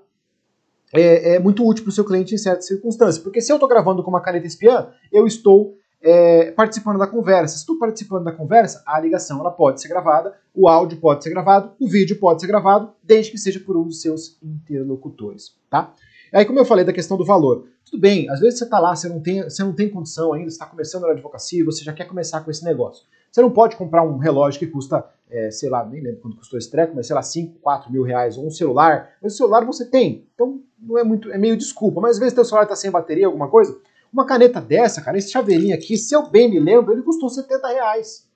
[0.93, 3.19] é, é muito útil para o seu cliente em certas circunstâncias.
[3.19, 7.55] Porque se eu estou gravando com uma caneta espiã, eu estou é, participando da conversa.
[7.55, 11.31] Se estou participando da conversa, a ligação ela pode ser gravada, o áudio pode ser
[11.31, 15.93] gravado, o vídeo pode ser gravado, desde que seja por um dos seus interlocutores, tá?
[16.33, 18.95] Aí, como eu falei da questão do valor, tudo bem, às vezes você está lá,
[18.95, 21.93] você não tem, você não tem condição ainda, você está começando na advocacia, você já
[21.93, 23.05] quer começar com esse negócio.
[23.37, 26.59] Você não pode comprar um relógio que custa, é, sei lá, nem lembro quanto custou
[26.59, 29.11] esse treco, mas sei lá, 5, 4 mil reais, ou um celular.
[29.23, 32.01] Mas o celular você tem, então não é muito, é meio desculpa.
[32.01, 33.79] Mas às vezes teu celular está sem bateria, alguma coisa,
[34.11, 37.69] uma caneta dessa, cara, esse chaveirinho aqui, se eu bem me lembro, ele custou 70
[37.69, 38.27] reais.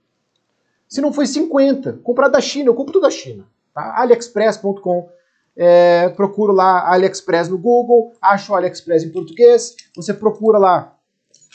[0.86, 3.46] Se não foi 50, comprar da China, eu compro tudo da China.
[3.72, 4.02] Tá?
[4.02, 5.08] AliExpress.com.
[5.56, 10.94] É, procuro lá AliExpress no Google, acho o AliExpress em português, você procura lá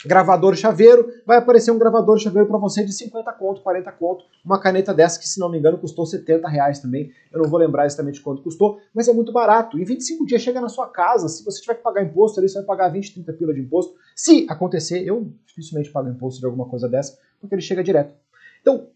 [0.06, 4.60] gravador chaveiro, vai aparecer um gravador chaveiro para você de 50 conto, 40 conto, uma
[4.60, 7.86] caneta dessa que, se não me engano, custou 70 reais também, eu não vou lembrar
[7.86, 11.44] exatamente quanto custou, mas é muito barato, em 25 dias chega na sua casa, se
[11.44, 14.46] você tiver que pagar imposto ali, você vai pagar 20, 30 pila de imposto, se
[14.48, 18.14] acontecer, eu dificilmente pago imposto de alguma coisa dessa, porque ele chega direto.
[18.60, 18.88] Então,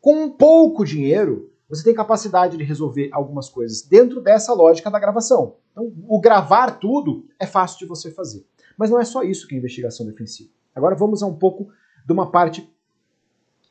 [0.00, 5.56] com pouco dinheiro, você tem capacidade de resolver algumas coisas dentro dessa lógica da gravação.
[5.72, 8.46] Então, o gravar tudo é fácil de você fazer.
[8.76, 10.50] Mas não é só isso que é investigação defensiva.
[10.74, 11.68] Agora vamos a um pouco
[12.04, 12.68] de uma parte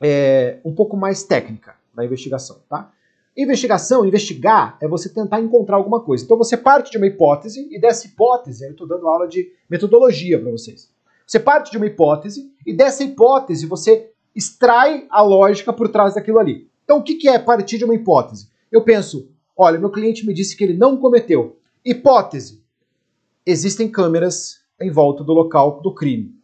[0.00, 2.92] é, um pouco mais técnica da investigação, tá?
[3.36, 6.24] Investigação, investigar, é você tentar encontrar alguma coisa.
[6.24, 10.38] Então você parte de uma hipótese, e dessa hipótese, eu estou dando aula de metodologia
[10.38, 10.88] para vocês.
[11.26, 16.38] Você parte de uma hipótese, e dessa hipótese você extrai a lógica por trás daquilo
[16.38, 16.68] ali.
[16.84, 18.48] Então o que, que é partir de uma hipótese?
[18.70, 21.58] Eu penso, olha, meu cliente me disse que ele não cometeu.
[21.84, 22.62] Hipótese.
[23.44, 26.34] Existem câmeras em volta do local do crime.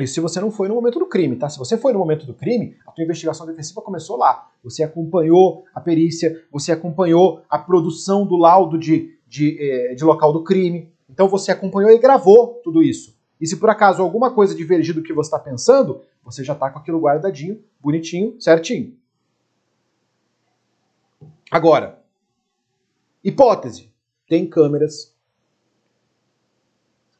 [0.00, 1.48] Isso se você não foi no momento do crime, tá?
[1.48, 4.50] Se você foi no momento do crime, a tua investigação defensiva começou lá.
[4.64, 10.32] Você acompanhou a perícia, você acompanhou a produção do laudo de, de, eh, de local
[10.32, 10.90] do crime.
[11.08, 13.14] Então você acompanhou e gravou tudo isso.
[13.38, 16.70] E se por acaso alguma coisa divergir do que você está pensando, você já está
[16.70, 18.96] com aquilo guardadinho, bonitinho, certinho.
[21.50, 22.02] Agora,
[23.22, 23.92] hipótese:
[24.26, 25.11] tem câmeras.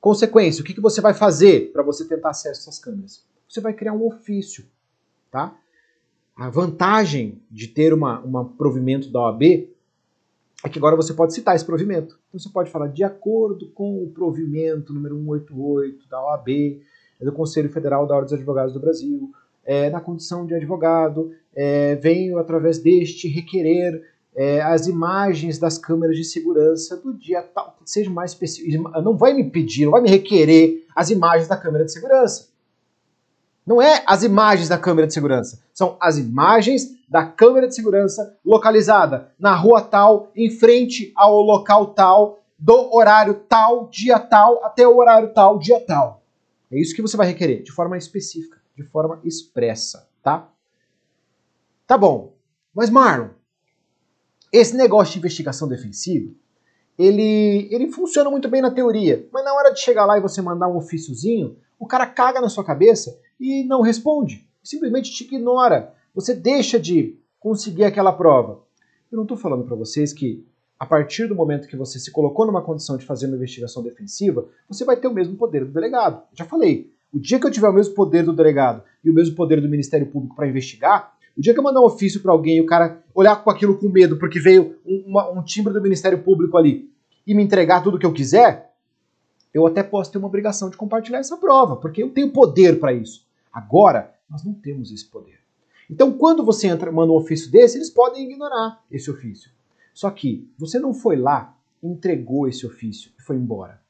[0.03, 3.25] Consequência: o que, que você vai fazer para você tentar acesso a essas câmeras?
[3.49, 4.65] Você vai criar um ofício,
[5.31, 5.57] tá?
[6.37, 9.43] A vantagem de ter uma, uma provimento da OAB
[10.65, 12.19] é que agora você pode citar esse provimento.
[12.29, 16.49] Então você pode falar de acordo com o provimento número 188 da OAB,
[17.21, 19.33] é do Conselho Federal da Ordem dos Advogados do Brasil,
[19.65, 24.03] é, na condição de advogado, é, venho através deste requerer
[24.35, 28.90] é, as imagens das câmeras de segurança do dia tal, seja mais específico.
[29.03, 32.49] Não vai me pedir, não vai me requerer as imagens da câmera de segurança.
[33.64, 38.37] Não é as imagens da câmera de segurança, são as imagens da câmera de segurança
[38.45, 44.87] localizada na rua tal, em frente ao local tal, do horário tal, dia tal, até
[44.87, 46.23] o horário tal, dia tal.
[46.71, 50.49] É isso que você vai requerer, de forma específica, de forma expressa, tá?
[51.87, 52.33] Tá bom.
[52.75, 53.29] Mas Marlon,
[54.53, 56.31] esse negócio de investigação defensiva,
[56.99, 60.43] ele, ele funciona muito bem na teoria, mas na hora de chegar lá e você
[60.43, 64.47] mandar um ofíciozinho, o cara caga na sua cabeça e não responde.
[64.62, 65.95] Simplesmente te ignora.
[66.15, 68.61] Você deixa de conseguir aquela prova.
[69.11, 70.47] Eu não estou falando para vocês que
[70.79, 74.47] a partir do momento que você se colocou numa condição de fazer uma investigação defensiva,
[74.69, 76.23] você vai ter o mesmo poder do delegado.
[76.33, 79.15] Eu já falei, o dia que eu tiver o mesmo poder do delegado e o
[79.15, 82.33] mesmo poder do Ministério Público para investigar, o dia que eu mandar um ofício para
[82.33, 85.73] alguém e o cara olhar com aquilo com medo porque veio um, uma, um timbre
[85.73, 86.90] do Ministério Público ali
[87.27, 88.73] e me entregar tudo que eu quiser,
[89.53, 92.92] eu até posso ter uma obrigação de compartilhar essa prova, porque eu tenho poder para
[92.92, 93.27] isso.
[93.53, 95.40] Agora, nós não temos esse poder.
[95.90, 99.51] Então, quando você entra, manda um ofício desse, eles podem ignorar esse ofício.
[99.92, 103.81] Só que você não foi lá, entregou esse ofício e foi embora.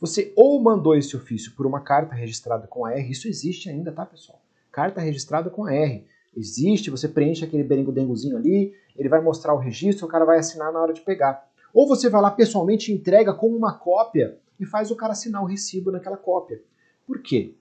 [0.00, 3.92] Você ou mandou esse ofício por uma carta registrada com a R, isso existe ainda,
[3.92, 4.42] tá, pessoal?
[4.72, 6.04] Carta registrada com a R.
[6.36, 10.72] Existe, você preenche aquele berengo-dengozinho ali, ele vai mostrar o registro, o cara vai assinar
[10.72, 11.46] na hora de pegar.
[11.74, 15.46] Ou você vai lá pessoalmente entrega como uma cópia e faz o cara assinar o
[15.46, 16.62] recibo naquela cópia.
[17.06, 17.54] Por quê?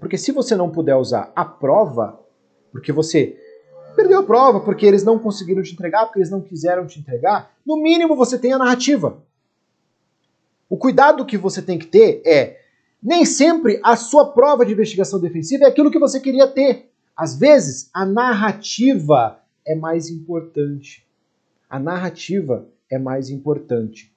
[0.00, 2.20] Porque se você não puder usar a prova,
[2.70, 3.38] porque você
[3.94, 7.52] perdeu a prova, porque eles não conseguiram te entregar, porque eles não quiseram te entregar,
[7.64, 9.22] no mínimo você tem a narrativa.
[10.68, 12.58] O cuidado que você tem que ter é
[13.02, 16.91] nem sempre a sua prova de investigação defensiva é aquilo que você queria ter.
[17.16, 21.06] Às vezes, a narrativa é mais importante.
[21.68, 24.12] A narrativa é mais importante.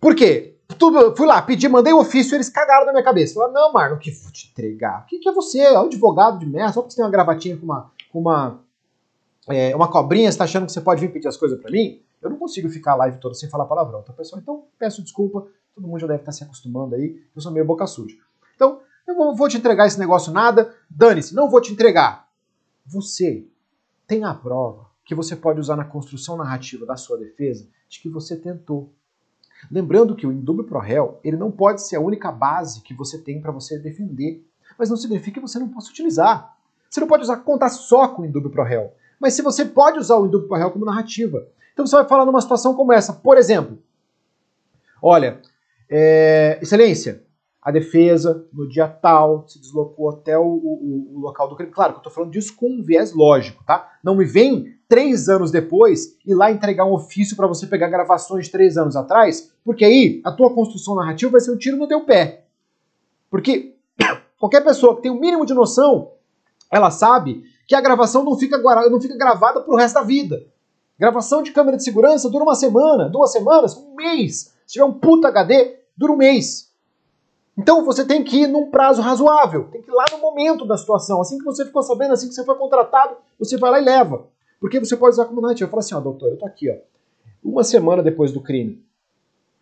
[0.00, 0.56] Por quê?
[0.78, 3.34] Tudo, fui lá, pedi, mandei o ofício, eles cagaram na minha cabeça.
[3.34, 5.02] Falaram, não, Marlon, que vou te entregar.
[5.02, 5.60] O que, que é você?
[5.60, 8.60] É um advogado de merda, só porque você tem uma gravatinha com uma, com uma,
[9.48, 12.00] é, uma cobrinha, você tá achando que você pode vir pedir as coisas para mim?
[12.20, 14.40] Eu não consigo ficar a live toda sem falar palavrão, tá, pessoal?
[14.40, 17.86] Então, peço desculpa, todo mundo já deve estar se acostumando aí, eu sou meio boca
[17.86, 18.16] suja.
[18.54, 22.28] Então, eu não vou te entregar esse negócio nada, dane-se, não vou te entregar.
[22.86, 23.46] Você
[24.06, 28.08] tem a prova que você pode usar na construção narrativa da sua defesa de que
[28.08, 28.92] você tentou.
[29.70, 33.18] Lembrando que o indúbio pro réu, ele não pode ser a única base que você
[33.18, 34.44] tem para você defender,
[34.78, 36.56] mas não significa que você não possa utilizar.
[36.88, 39.98] Você não pode usar contar só com o indúbio pro réu, mas se você pode
[39.98, 41.46] usar o indúbio pro réu como narrativa.
[41.72, 43.78] Então você vai falar numa situação como essa, por exemplo,
[45.00, 45.40] olha,
[45.88, 47.24] é, excelência,
[47.62, 51.70] a defesa, no dia tal, se deslocou até o, o, o local do crime.
[51.70, 53.88] Claro que eu estou falando disso com um viés lógico, tá?
[54.02, 58.46] Não me vem três anos depois ir lá entregar um ofício para você pegar gravações
[58.46, 61.86] de três anos atrás, porque aí a tua construção narrativa vai ser um tiro no
[61.86, 62.46] teu pé.
[63.30, 63.76] Porque
[64.40, 66.10] qualquer pessoa que tem o um mínimo de noção,
[66.68, 70.44] ela sabe que a gravação não fica, não fica gravada pro resto da vida.
[70.98, 74.52] Gravação de câmera de segurança dura uma semana, duas semanas, um mês.
[74.66, 76.71] Se tiver um puta HD, dura um mês.
[77.56, 80.76] Então você tem que ir num prazo razoável, tem que ir lá no momento da
[80.76, 81.20] situação.
[81.20, 84.26] Assim que você ficou sabendo, assim que você foi contratado, você vai lá e leva.
[84.60, 85.68] Porque você pode usar como narrativa.
[85.68, 86.76] Falo assim, ó, doutor, eu tô aqui, ó.
[87.44, 88.82] Uma semana depois do crime,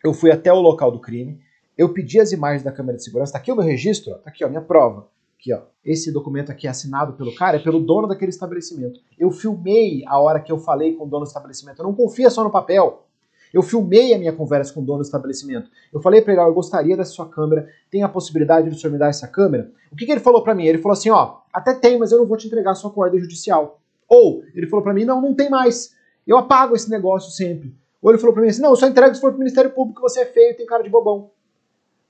[0.03, 1.41] eu fui até o local do crime,
[1.77, 4.29] eu pedi as imagens da câmera de segurança, tá aqui o meu registro, ó, tá
[4.29, 5.07] aqui, ó, minha prova.
[5.39, 5.61] Aqui, ó.
[5.83, 8.99] Esse documento aqui é assinado pelo cara, é pelo dono daquele estabelecimento.
[9.17, 11.79] Eu filmei a hora que eu falei com o dono do estabelecimento.
[11.79, 13.07] Eu não confia só no papel.
[13.53, 15.69] Eu filmei a minha conversa com o dono do estabelecimento.
[15.91, 18.79] Eu falei para ele, ó, eu gostaria dessa sua câmera, tem a possibilidade de o
[18.79, 19.71] senhor me dar essa câmera?
[19.91, 20.65] O que, que ele falou para mim?
[20.65, 23.19] Ele falou assim, ó, até tem, mas eu não vou te entregar a sua ordem
[23.19, 23.79] judicial.
[24.07, 25.95] Ou, ele falou para mim, não, não tem mais.
[26.25, 27.75] Eu apago esse negócio sempre.
[28.01, 30.01] Ou ele falou para mim assim, não, eu só entrego se for pro Ministério Público,
[30.01, 31.31] você é feio, tem cara de bobão.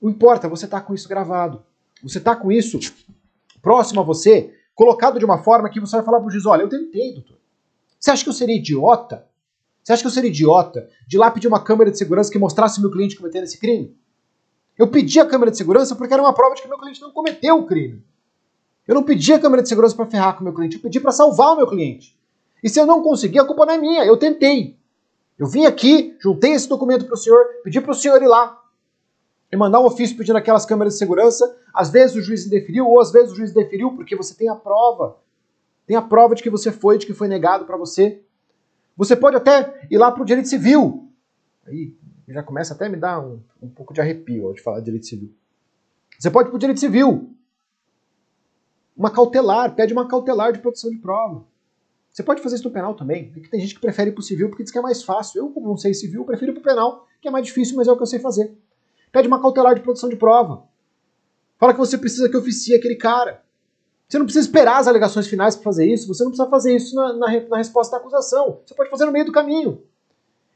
[0.00, 1.62] Não importa, você está com isso gravado.
[2.02, 2.78] Você está com isso
[3.60, 6.62] próximo a você, colocado de uma forma que você vai falar para o juiz, olha,
[6.62, 7.36] eu tentei, doutor.
[7.98, 9.24] Você acha que eu seria idiota?
[9.82, 12.78] Você acha que eu seria idiota de lá pedir uma câmera de segurança que mostrasse
[12.78, 13.96] o meu cliente cometendo esse crime?
[14.78, 17.10] Eu pedi a câmera de segurança porque era uma prova de que meu cliente não
[17.10, 18.04] cometeu o crime.
[18.86, 20.98] Eu não pedi a câmera de segurança para ferrar com o meu cliente, eu pedi
[21.00, 22.18] para salvar o meu cliente.
[22.62, 24.76] E se eu não conseguir, a culpa não é minha, eu tentei.
[25.38, 28.60] Eu vim aqui, juntei esse documento para o senhor, pedi para o senhor ir lá
[29.50, 31.56] e mandar um ofício pedindo aquelas câmeras de segurança.
[31.74, 34.54] Às vezes o juiz indeferiu, ou às vezes o juiz deferiu, porque você tem a
[34.54, 35.18] prova.
[35.86, 38.22] Tem a prova de que você foi, de que foi negado para você.
[38.96, 41.08] Você pode até ir lá para o direito civil.
[41.66, 41.94] Aí
[42.28, 45.06] já começa até a me dar um, um pouco de arrepio de falar de direito
[45.06, 45.32] civil.
[46.18, 47.34] Você pode ir para o direito civil.
[48.96, 51.44] Uma cautelar, pede uma cautelar de produção de prova.
[52.10, 53.32] Você pode fazer isso no penal também.
[53.36, 55.02] É que tem gente que prefere ir para o civil porque diz que é mais
[55.02, 55.40] fácil.
[55.40, 57.88] Eu, como não sei civil, prefiro ir para o penal, que é mais difícil, mas
[57.88, 58.54] é o que eu sei fazer.
[59.10, 60.64] Pede uma cautelar de produção de prova.
[61.58, 63.41] Fala que você precisa que oficie aquele cara.
[64.12, 66.06] Você não precisa esperar as alegações finais para fazer isso.
[66.06, 68.60] Você não precisa fazer isso na, na, na, resposta da acusação.
[68.62, 69.84] Você pode fazer no meio do caminho.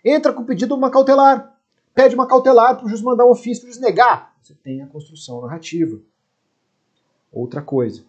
[0.04, 1.58] Entra com o pedido de uma cautelar.
[1.94, 4.36] Pede uma cautelar para o juiz mandar um ofício para o juiz negar.
[4.42, 5.98] Você tem a construção narrativa.
[7.32, 8.04] Outra coisa.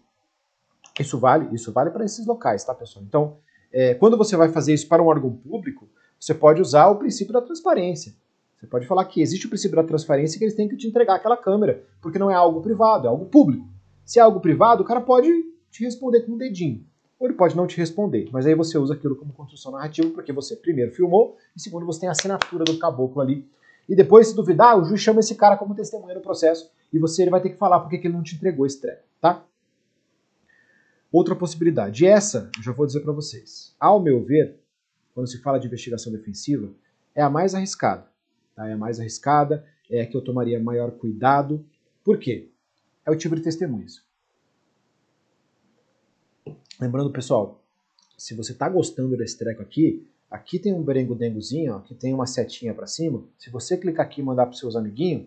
[0.99, 3.05] Isso vale, isso vale para esses locais, tá, pessoal?
[3.07, 3.38] Então,
[3.71, 5.88] é, quando você vai fazer isso para um órgão público,
[6.19, 8.13] você pode usar o princípio da transparência.
[8.57, 10.89] Você pode falar que existe o princípio da transparência e que eles têm que te
[10.89, 13.77] entregar aquela câmera, porque não é algo privado, é algo público.
[14.08, 15.30] Se é algo privado, o cara pode
[15.70, 16.88] te responder com um dedinho.
[17.20, 20.32] Ou ele pode não te responder, mas aí você usa aquilo como construção narrativa, porque
[20.32, 23.46] você, primeiro, filmou, e segundo, você tem a assinatura do caboclo ali.
[23.89, 27.24] E depois, se duvidar, o juiz chama esse cara como testemunha no processo, e você
[27.24, 29.46] ele vai ter que falar porque que ele não te entregou esse treco, tá?
[31.12, 33.76] Outra possibilidade, e essa eu já vou dizer para vocês.
[33.78, 34.58] Ao meu ver,
[35.13, 36.72] quando se fala de investigação defensiva,
[37.13, 38.08] é a mais arriscada.
[38.56, 38.70] Tá?
[38.70, 41.65] É a mais arriscada, é a que eu tomaria maior cuidado.
[42.06, 42.52] Por quê?
[43.08, 44.04] É o tipo de testemunhas.
[46.78, 47.63] Lembrando, pessoal,
[48.17, 52.74] se você está gostando desse treco aqui, aqui tem um berengo-dengozinho, aqui tem uma setinha
[52.74, 53.24] para cima.
[53.38, 55.26] Se você clicar aqui e mandar para seus amiguinhos,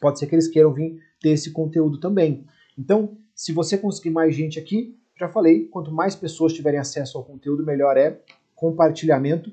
[0.00, 2.46] pode ser que eles queiram vir ter esse conteúdo também.
[2.78, 7.24] Então, se você conseguir mais gente aqui, já falei, quanto mais pessoas tiverem acesso ao
[7.24, 8.22] conteúdo, melhor é.
[8.54, 9.52] Compartilhamento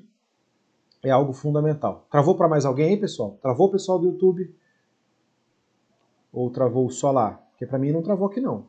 [1.02, 2.06] é algo fundamental.
[2.08, 3.36] Travou para mais alguém aí, pessoal?
[3.42, 4.54] Travou o pessoal do YouTube?
[6.32, 7.47] Ou travou só lá?
[7.58, 8.68] Porque para mim não travou aqui não.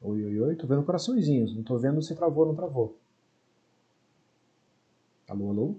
[0.00, 2.98] Oi, oi, oi, tô vendo coraçõezinhos, não tô vendo se travou ou não travou.
[5.28, 5.76] Alô, alô?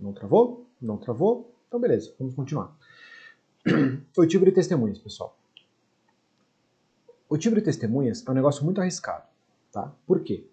[0.00, 0.66] Não travou?
[0.82, 1.54] Não travou?
[1.68, 2.76] Então beleza, vamos continuar.
[4.18, 5.38] Oitivo de testemunhas, pessoal.
[7.28, 9.28] Oitivo de testemunhas é um negócio muito arriscado,
[9.70, 9.94] tá?
[10.04, 10.44] Por quê?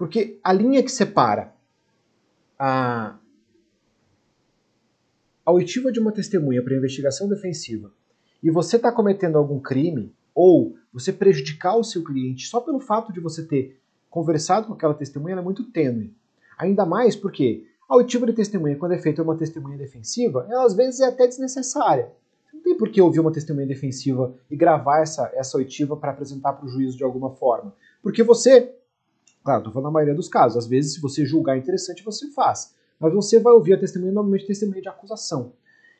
[0.00, 1.52] Porque a linha que separa
[2.58, 3.18] a,
[5.44, 7.92] a oitiva de uma testemunha para investigação defensiva
[8.42, 13.12] e você está cometendo algum crime ou você prejudicar o seu cliente só pelo fato
[13.12, 16.14] de você ter conversado com aquela testemunha é muito tênue.
[16.56, 20.72] Ainda mais porque a oitiva de testemunha, quando é feita uma testemunha defensiva, ela às
[20.72, 22.10] vezes é até desnecessária.
[22.54, 26.54] Não tem por que ouvir uma testemunha defensiva e gravar essa, essa oitiva para apresentar
[26.54, 27.74] para o juízo de alguma forma.
[28.02, 28.79] Porque você,
[29.44, 32.74] claro, estou falando na maioria dos casos, às vezes se você julgar interessante, você faz.
[32.98, 35.52] Mas você vai ouvir a testemunha, normalmente testemunha de acusação.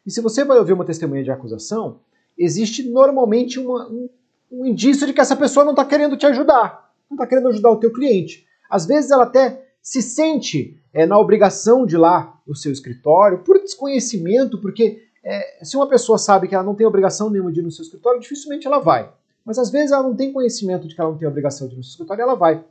[0.05, 2.01] E se você vai ouvir uma testemunha de acusação,
[2.39, 4.09] existe normalmente uma, um,
[4.51, 7.71] um indício de que essa pessoa não está querendo te ajudar, não está querendo ajudar
[7.71, 8.47] o teu cliente.
[8.69, 13.39] Às vezes ela até se sente é, na obrigação de ir lá no seu escritório,
[13.39, 17.61] por desconhecimento, porque é, se uma pessoa sabe que ela não tem obrigação nenhuma de
[17.61, 19.13] ir no seu escritório, dificilmente ela vai.
[19.45, 21.77] Mas às vezes ela não tem conhecimento de que ela não tem obrigação de ir
[21.79, 22.65] no seu escritório, ela vai.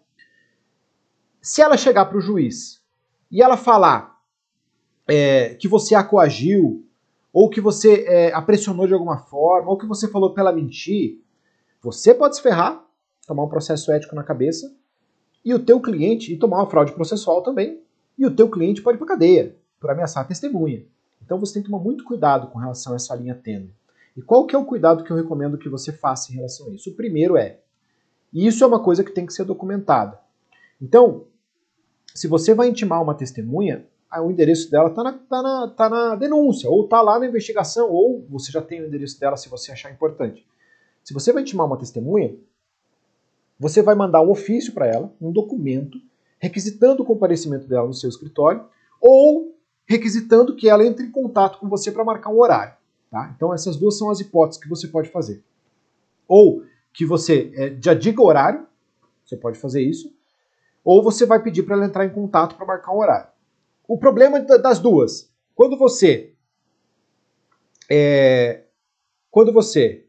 [1.42, 2.82] Se ela chegar para o juiz
[3.32, 4.20] e ela falar
[5.08, 6.86] é, que você a coagiu,
[7.32, 10.52] ou que você é, a pressionou de alguma forma, ou que você falou para ela
[10.52, 11.22] mentir,
[11.82, 12.84] você pode se ferrar,
[13.26, 14.76] tomar um processo ético na cabeça,
[15.46, 17.82] e o teu cliente, e tomar uma fraude processual também,
[18.18, 20.84] e o teu cliente pode ir para cadeia por ameaçar a testemunha.
[21.24, 23.74] Então você tem que tomar muito cuidado com relação a essa linha tênue.
[24.18, 26.72] E qual que é o cuidado que eu recomendo que você faça em relação a
[26.72, 26.90] isso?
[26.90, 27.60] O primeiro é,
[28.34, 30.20] e isso é uma coisa que tem que ser documentada.
[30.82, 31.26] Então,
[32.14, 33.86] se você vai intimar uma testemunha,
[34.18, 37.90] o endereço dela está na, tá na, tá na denúncia, ou está lá na investigação,
[37.90, 40.46] ou você já tem o endereço dela se você achar importante.
[41.04, 42.36] Se você vai intimar uma testemunha,
[43.60, 46.00] você vai mandar um ofício para ela, um documento,
[46.40, 48.66] requisitando o comparecimento dela no seu escritório,
[49.02, 49.56] ou
[49.86, 52.74] requisitando que ela entre em contato com você para marcar um horário.
[53.10, 53.34] Tá?
[53.36, 55.44] Então essas duas são as hipóteses que você pode fazer.
[56.28, 56.64] Ou
[56.94, 58.68] que você é, já diga o horário,
[59.26, 60.14] Você pode fazer isso.
[60.92, 63.30] Ou você vai pedir para ela entrar em contato para marcar um horário.
[63.88, 66.34] O problema das duas, quando você
[67.88, 68.64] é,
[69.30, 70.08] quando você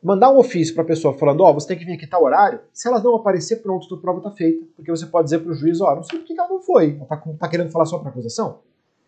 [0.00, 2.22] mandar um ofício para a pessoa falando, ó, oh, você tem que vir aqui tal
[2.22, 4.64] horário, se elas não aparecer, pronto, a prova está feita.
[4.76, 6.62] Porque você pode dizer para o juiz, ó, oh, não sei por que ela não
[6.62, 6.94] foi.
[6.94, 8.60] Ela está tá querendo falar só para acusação?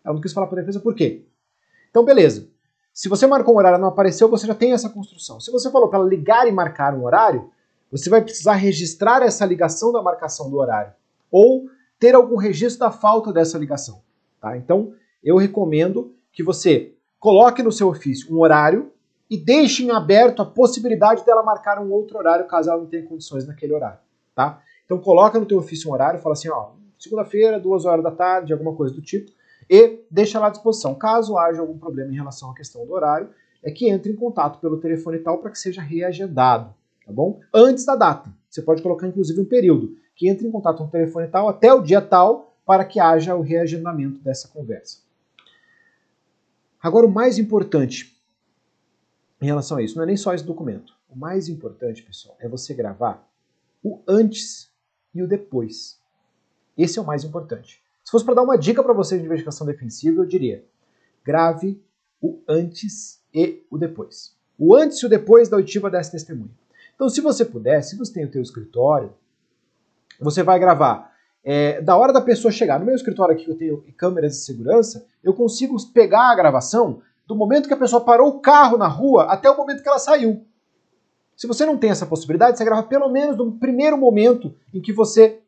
[0.03, 1.25] Ela não quis falar para a defesa por quê?
[1.89, 2.49] Então, beleza.
[2.93, 5.39] Se você marcou um horário e não apareceu, você já tem essa construção.
[5.39, 7.49] Se você falou para ela ligar e marcar um horário,
[7.91, 10.93] você vai precisar registrar essa ligação da marcação do horário.
[11.29, 11.65] Ou
[11.99, 14.01] ter algum registro da falta dessa ligação.
[14.39, 14.57] Tá?
[14.57, 18.91] Então, eu recomendo que você coloque no seu ofício um horário
[19.29, 23.05] e deixe em aberto a possibilidade dela marcar um outro horário caso ela não tenha
[23.05, 23.99] condições naquele horário,
[24.35, 24.61] tá?
[24.83, 28.51] Então coloca no teu ofício um horário, fala assim, ó, segunda-feira, duas horas da tarde,
[28.51, 29.31] alguma coisa do tipo,
[29.69, 30.95] e deixa lá à disposição.
[30.95, 33.29] Caso haja algum problema em relação à questão do horário,
[33.63, 36.73] é que entre em contato pelo telefone tal para que seja reagendado,
[37.05, 37.39] tá bom?
[37.53, 38.31] Antes da data.
[38.49, 41.73] Você pode colocar inclusive um período, que entre em contato com o telefone tal até
[41.73, 44.99] o dia tal para que haja o reagendamento dessa conversa.
[46.81, 48.17] Agora o mais importante
[49.41, 49.95] em relação a isso.
[49.95, 50.93] Não é nem só esse documento.
[51.09, 53.27] O mais importante, pessoal, é você gravar
[53.83, 54.71] o antes
[55.13, 55.99] e o depois.
[56.77, 57.81] Esse é o mais importante.
[58.03, 60.63] Se fosse para dar uma dica para vocês de investigação defensiva, eu diria:
[61.23, 61.81] grave
[62.21, 64.35] o antes e o depois.
[64.57, 66.60] O antes e o depois da oitiva dessa testemunha.
[67.01, 69.11] Então, se você puder, se você tem o teu escritório,
[70.19, 71.11] você vai gravar
[71.43, 72.77] é, da hora da pessoa chegar.
[72.77, 77.35] No meu escritório aqui, eu tenho câmeras de segurança, eu consigo pegar a gravação do
[77.35, 80.45] momento que a pessoa parou o carro na rua até o momento que ela saiu.
[81.35, 84.93] Se você não tem essa possibilidade, você grava pelo menos do primeiro momento em que
[84.93, 85.39] você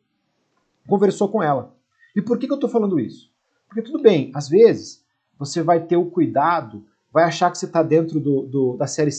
[0.88, 1.72] conversou com ela.
[2.16, 3.30] E por que, que eu estou falando isso?
[3.68, 5.04] Porque tudo bem, às vezes
[5.38, 9.12] você vai ter o cuidado, vai achar que você está dentro do, do, da série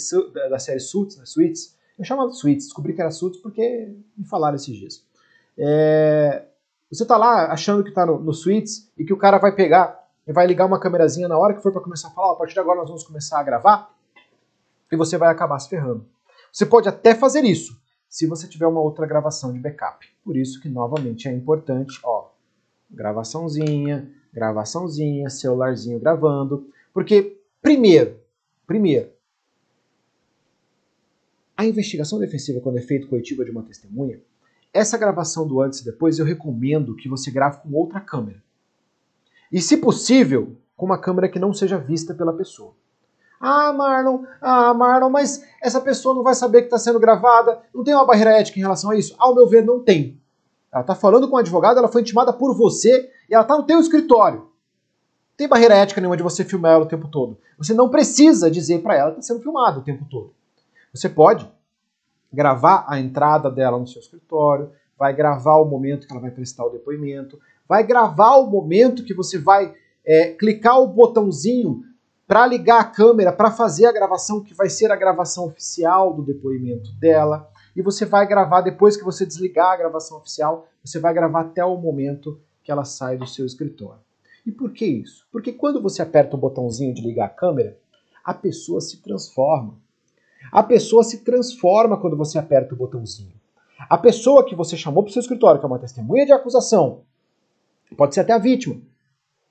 [0.50, 1.75] da série Suits, né, Suits.
[1.98, 5.04] Eu chamava de Suits, descobri que era Suits porque me falaram esses dias.
[5.58, 6.46] É,
[6.92, 10.06] você está lá achando que está no, no Suits e que o cara vai pegar
[10.28, 12.54] e vai ligar uma câmerazinha na hora que for para começar a falar, a partir
[12.54, 13.94] de agora nós vamos começar a gravar,
[14.92, 16.06] e você vai acabar se ferrando.
[16.52, 17.80] Você pode até fazer isso,
[18.10, 20.08] se você tiver uma outra gravação de backup.
[20.24, 22.30] Por isso que, novamente, é importante, ó,
[22.90, 28.20] gravaçãozinha, gravaçãozinha, celularzinho gravando, porque, primeiro,
[28.66, 29.12] primeiro,
[31.58, 34.20] a investigação defensiva, quando é feita coletiva de uma testemunha,
[34.74, 38.44] essa gravação do antes e depois eu recomendo que você grave com outra câmera.
[39.52, 42.74] E, se possível, com uma câmera que não seja vista pela pessoa.
[43.40, 47.62] Ah, Marlon, ah, Marlon, mas essa pessoa não vai saber que está sendo gravada.
[47.74, 49.16] Não tem uma barreira ética em relação a isso?
[49.18, 50.20] Ao meu ver, não tem.
[50.72, 53.64] Ela está falando com o advogado, ela foi intimada por você e ela está no
[53.64, 54.40] teu escritório.
[54.40, 57.38] Não tem barreira ética nenhuma de você filmar ela o tempo todo.
[57.58, 60.34] Você não precisa dizer para ela que está sendo filmado o tempo todo.
[60.96, 61.46] Você pode
[62.32, 66.66] gravar a entrada dela no seu escritório, vai gravar o momento que ela vai prestar
[66.66, 67.38] o depoimento,
[67.68, 69.74] vai gravar o momento que você vai
[70.06, 71.84] é, clicar o botãozinho
[72.26, 76.24] para ligar a câmera, para fazer a gravação, que vai ser a gravação oficial do
[76.24, 77.50] depoimento dela.
[77.76, 81.64] E você vai gravar, depois que você desligar a gravação oficial, você vai gravar até
[81.64, 84.00] o momento que ela sai do seu escritório.
[84.46, 85.28] E por que isso?
[85.30, 87.78] Porque quando você aperta o botãozinho de ligar a câmera,
[88.24, 89.84] a pessoa se transforma.
[90.52, 93.34] A pessoa se transforma quando você aperta o botãozinho.
[93.90, 97.04] A pessoa que você chamou para o seu escritório, que é uma testemunha de acusação,
[97.96, 98.82] Pode ser até a vítima.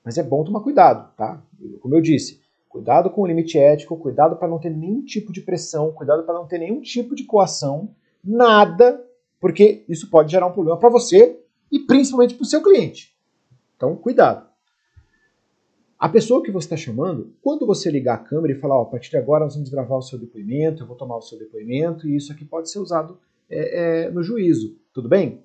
[0.03, 1.41] Mas é bom tomar cuidado, tá?
[1.81, 5.41] Como eu disse, cuidado com o limite ético, cuidado para não ter nenhum tipo de
[5.41, 7.89] pressão, cuidado para não ter nenhum tipo de coação,
[8.23, 9.03] nada,
[9.39, 11.39] porque isso pode gerar um problema para você
[11.71, 13.15] e principalmente para o seu cliente.
[13.75, 14.47] Então, cuidado.
[16.05, 19.09] A pessoa que você está chamando, quando você ligar a câmera e falar, a partir
[19.09, 22.15] de agora nós vamos gravar o seu depoimento, eu vou tomar o seu depoimento e
[22.15, 23.17] isso aqui pode ser usado
[23.49, 25.41] é, é, no juízo, tudo bem?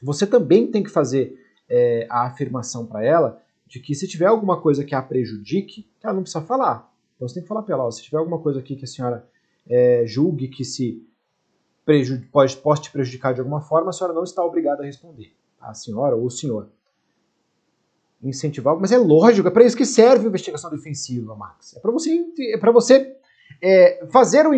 [0.00, 1.36] Você também tem que fazer
[1.68, 6.14] é, a afirmação para ela de que se tiver alguma coisa que a prejudique, ela
[6.14, 6.88] não precisa falar.
[7.16, 9.28] Então você tem que falar para ela, se tiver alguma coisa aqui que a senhora
[9.68, 11.04] é, julgue que se
[12.30, 15.34] pode, pode te prejudicar de alguma forma, a senhora não está obrigada a responder.
[15.60, 16.68] A senhora ou o senhor.
[18.22, 21.76] Incentivar, mas é lógico, é para isso que serve a investigação defensiva, Max.
[21.76, 23.14] É para você, é pra você
[23.62, 24.52] é, fazer o,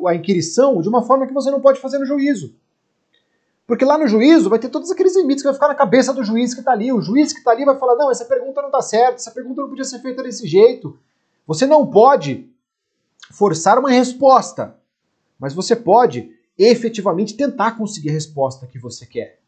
[0.00, 2.54] o, a inquirição de uma forma que você não pode fazer no juízo.
[3.66, 6.22] Porque lá no juízo vai ter todos aqueles limites que vai ficar na cabeça do
[6.22, 6.92] juiz que está ali.
[6.92, 9.60] O juiz que está ali vai falar: não, essa pergunta não está certa, essa pergunta
[9.60, 10.96] não podia ser feita desse jeito.
[11.46, 12.48] Você não pode
[13.30, 14.76] forçar uma resposta,
[15.38, 19.40] mas você pode efetivamente tentar conseguir a resposta que você quer.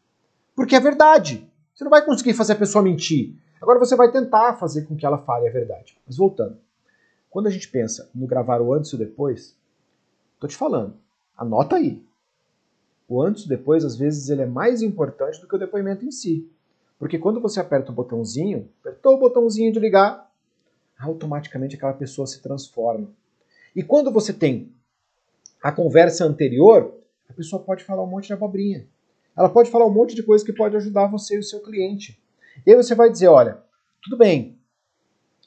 [0.53, 1.49] Porque é verdade.
[1.79, 3.37] Você não vai conseguir fazer a pessoa mentir.
[3.61, 5.97] Agora você vai tentar fazer com que ela fale a verdade.
[6.05, 6.57] Mas voltando.
[7.29, 9.57] Quando a gente pensa no gravar o antes e o depois,
[10.41, 10.97] tô te falando,
[11.37, 12.03] anota aí.
[13.07, 16.11] o antes e depois, às vezes, ele é mais importante do que o depoimento em
[16.11, 16.51] si.
[16.97, 20.29] Porque quando você aperta o botãozinho, apertou o botãozinho de ligar,
[20.99, 23.09] automaticamente aquela pessoa se transforma.
[23.73, 24.69] E quando você tem
[25.63, 26.93] a conversa anterior,
[27.29, 28.85] a pessoa pode falar um monte de abobrinha.
[29.37, 32.19] Ela pode falar um monte de coisa que pode ajudar você e o seu cliente.
[32.65, 33.59] E aí você vai dizer, olha,
[34.01, 34.57] tudo bem,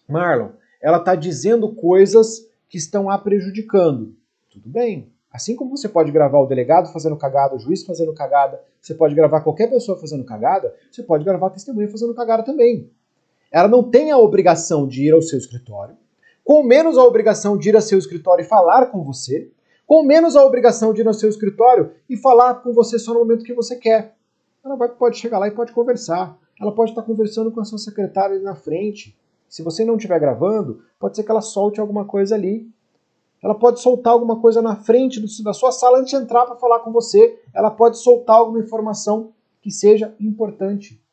[0.09, 4.14] Marlon, ela está dizendo coisas que estão a prejudicando.
[4.51, 5.12] Tudo bem.
[5.33, 9.14] Assim como você pode gravar o delegado fazendo cagada, o juiz fazendo cagada, você pode
[9.14, 12.91] gravar qualquer pessoa fazendo cagada, você pode gravar a testemunha fazendo cagada também.
[13.51, 15.97] Ela não tem a obrigação de ir ao seu escritório,
[16.45, 19.51] com menos a obrigação de ir ao seu escritório e falar com você,
[19.93, 23.18] com menos a obrigação de ir ao seu escritório e falar com você só no
[23.20, 24.16] momento que você quer.
[24.64, 26.34] Ela vai, pode chegar lá e pode conversar.
[26.59, 29.14] Ela pode estar conversando com a sua secretária ali na frente.
[29.47, 32.72] Se você não estiver gravando, pode ser que ela solte alguma coisa ali.
[33.43, 36.57] Ela pode soltar alguma coisa na frente do, da sua sala antes de entrar para
[36.57, 37.38] falar com você.
[37.53, 41.05] Ela pode soltar alguma informação que seja importante.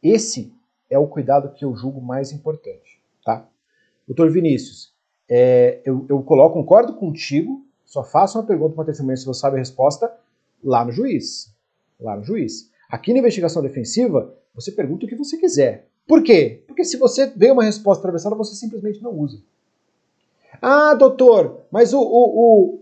[0.00, 0.54] Esse
[0.88, 3.48] é o cuidado que eu julgo mais importante, tá?
[4.06, 4.94] Doutor Vinícius,
[5.30, 9.56] é, eu, eu coloco, concordo contigo, só faço uma pergunta para testemunha se você sabe
[9.56, 10.12] a resposta
[10.62, 11.54] lá no juiz.
[12.00, 12.68] Lá no juiz.
[12.90, 15.86] Aqui na investigação defensiva, você pergunta o que você quiser.
[16.06, 16.64] Por quê?
[16.66, 19.38] Porque se você vê uma resposta atravessada, você simplesmente não usa.
[20.60, 22.80] Ah, doutor, mas o, o, o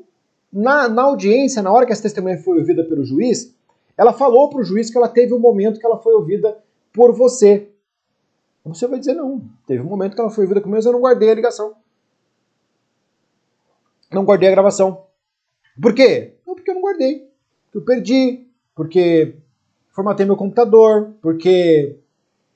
[0.51, 3.55] na, na audiência, na hora que essa testemunha foi ouvida pelo juiz,
[3.97, 6.57] ela falou para o juiz que ela teve um momento que ela foi ouvida
[6.95, 7.69] por você.
[8.65, 11.01] Você vai dizer, não, teve um momento que ela foi ouvida comigo, mas eu não
[11.01, 11.75] guardei a ligação.
[14.13, 15.05] Não guardei a gravação.
[15.81, 16.37] Por quê?
[16.47, 17.29] Não, porque eu não guardei.
[17.65, 19.37] Porque eu perdi, porque
[19.91, 21.99] formatei meu computador, porque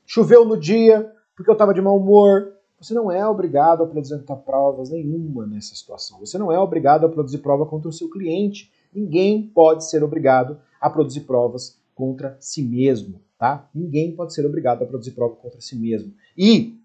[0.07, 2.53] choveu no dia, porque eu estava de mau humor.
[2.81, 6.19] Você não é obrigado a apresentar provas nenhuma nessa situação.
[6.21, 8.73] Você não é obrigado a produzir prova contra o seu cliente.
[8.93, 13.69] Ninguém pode ser obrigado a produzir provas contra si mesmo, tá?
[13.75, 16.13] Ninguém pode ser obrigado a produzir prova contra si mesmo.
[16.37, 16.81] E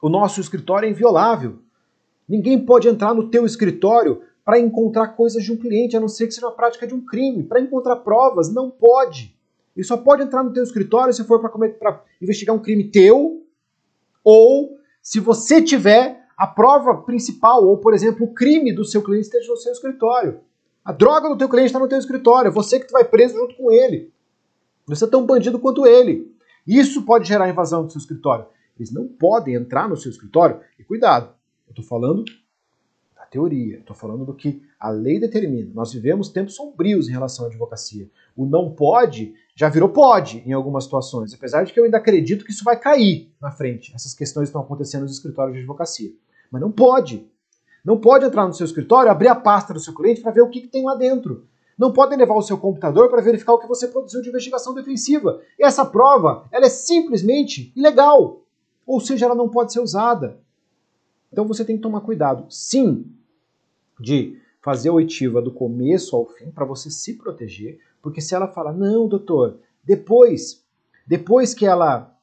[0.00, 1.58] o nosso escritório é inviolável.
[2.30, 6.28] Ninguém pode entrar no teu escritório para encontrar coisas de um cliente, a não ser
[6.28, 7.42] que seja a prática de um crime.
[7.42, 9.36] Para encontrar provas, não pode.
[9.76, 13.42] Ele só pode entrar no teu escritório se for para investigar um crime teu
[14.22, 19.26] ou se você tiver a prova principal, ou, por exemplo, o crime do seu cliente
[19.26, 20.38] esteja no seu escritório.
[20.84, 23.72] A droga do teu cliente está no teu escritório, você que vai preso junto com
[23.72, 24.12] ele.
[24.86, 26.32] Você é tão bandido quanto ele.
[26.64, 28.46] Isso pode gerar invasão do seu escritório.
[28.78, 30.60] Eles não podem entrar no seu escritório.
[30.78, 31.34] E cuidado,
[31.70, 32.24] eu estou falando
[33.14, 35.70] da teoria, estou falando do que a lei determina.
[35.72, 38.10] Nós vivemos tempos sombrios em relação à advocacia.
[38.36, 42.44] O não pode já virou pode em algumas situações, apesar de que eu ainda acredito
[42.44, 43.94] que isso vai cair na frente.
[43.94, 46.12] Essas questões estão acontecendo nos escritórios de advocacia.
[46.50, 47.30] Mas não pode.
[47.84, 50.50] Não pode entrar no seu escritório, abrir a pasta do seu cliente para ver o
[50.50, 51.46] que, que tem lá dentro.
[51.78, 55.40] Não podem levar o seu computador para verificar o que você produziu de investigação defensiva.
[55.58, 58.42] E essa prova, ela é simplesmente ilegal.
[58.86, 60.40] Ou seja, ela não pode ser usada.
[61.32, 63.06] Então você tem que tomar cuidado, sim,
[63.98, 68.48] de fazer a oitiva do começo ao fim para você se proteger, porque se ela
[68.48, 70.64] fala, não, doutor, depois,
[71.06, 72.16] depois que ela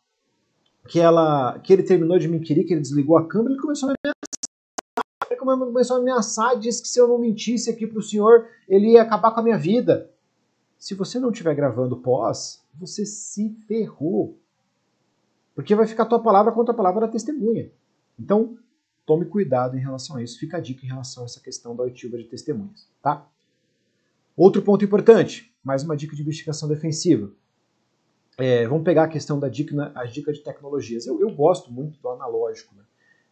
[0.87, 3.89] que ela que ele terminou de me inquirir, que ele desligou a câmera, ele começou
[3.89, 4.17] a me ameaçar.
[5.29, 8.47] Ele começou a me ameaçar, disse que se eu não mentisse aqui para o senhor,
[8.67, 10.09] ele ia acabar com a minha vida.
[10.77, 14.39] Se você não estiver gravando pós, você se ferrou.
[15.53, 17.71] Porque vai ficar tua palavra contra a palavra da testemunha.
[18.17, 18.57] Então,
[19.07, 20.37] tome cuidado em relação a isso.
[20.37, 23.25] Fica a dica em relação a essa questão da oitiva de testemunhas, tá?
[24.35, 27.31] Outro ponto importante, mais uma dica de investigação defensiva.
[28.37, 31.07] É, vamos pegar a questão da dica, as dicas de tecnologias.
[31.07, 32.75] Eu, eu gosto muito do analógico.
[32.75, 32.83] Né?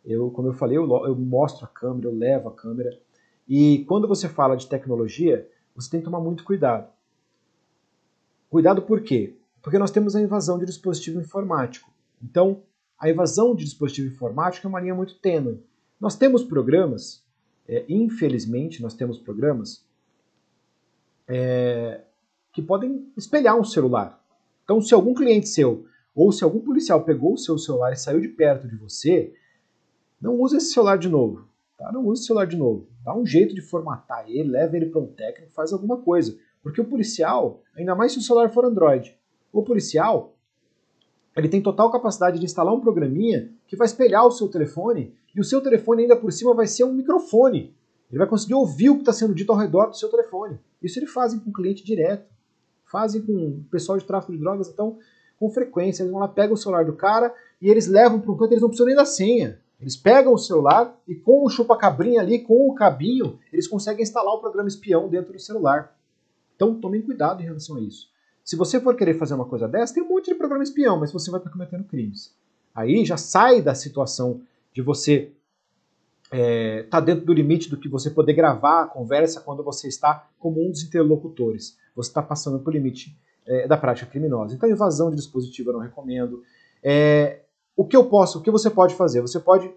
[0.04, 2.98] Eu, como eu falei, eu, eu mostro a câmera, eu levo a câmera.
[3.48, 6.90] E quando você fala de tecnologia, você tem que tomar muito cuidado.
[8.50, 9.38] Cuidado por quê?
[9.62, 11.92] Porque nós temos a invasão de dispositivo informático.
[12.24, 12.64] Então,
[13.00, 15.64] a invasão de dispositivo informático é uma linha muito tênue.
[16.00, 17.24] Nós temos programas,
[17.68, 19.86] é, infelizmente, nós temos programas
[21.28, 22.02] é,
[22.54, 24.22] que podem espelhar um celular.
[24.64, 25.86] Então, se algum cliente seu
[26.16, 29.34] ou se algum policial pegou o seu celular e saiu de perto de você,
[30.22, 31.46] não use esse celular de novo.
[31.78, 31.92] Tá?
[31.92, 32.88] Não use esse celular de novo.
[33.04, 36.38] Dá um jeito de formatar ele, leva ele para um técnico, faz alguma coisa.
[36.64, 39.16] Porque o policial, ainda mais se o celular for Android,
[39.52, 40.35] o policial
[41.36, 45.40] ele tem total capacidade de instalar um programinha que vai espelhar o seu telefone e
[45.42, 47.76] o seu telefone ainda por cima vai ser um microfone.
[48.10, 50.58] Ele vai conseguir ouvir o que está sendo dito ao redor do seu telefone.
[50.82, 52.34] Isso eles fazem com cliente direto.
[52.86, 54.98] Fazem com pessoal de tráfico de drogas, então,
[55.38, 56.04] com frequência.
[56.04, 58.62] Eles vão lá, pegam o celular do cara e eles levam para um canto, eles
[58.62, 59.60] não precisam nem da senha.
[59.82, 64.34] Eles pegam o celular e com o chupa-cabrinha ali, com o cabinho, eles conseguem instalar
[64.34, 65.98] o programa espião dentro do celular.
[66.56, 68.10] Então tomem cuidado em relação a isso.
[68.46, 71.12] Se você for querer fazer uma coisa dessa, tem um monte de programa espião, mas
[71.12, 72.32] você vai estar cometendo crimes.
[72.76, 74.42] Aí já sai da situação
[74.72, 75.34] de você
[76.26, 79.88] estar é, tá dentro do limite do que você poder gravar a conversa quando você
[79.88, 81.76] está como um dos interlocutores.
[81.96, 83.18] Você está passando por limite
[83.48, 84.54] é, da prática criminosa.
[84.54, 86.44] Então, invasão de dispositivo eu não recomendo.
[86.84, 87.42] É,
[87.76, 89.22] o que eu posso, o que você pode fazer?
[89.22, 89.72] Você pode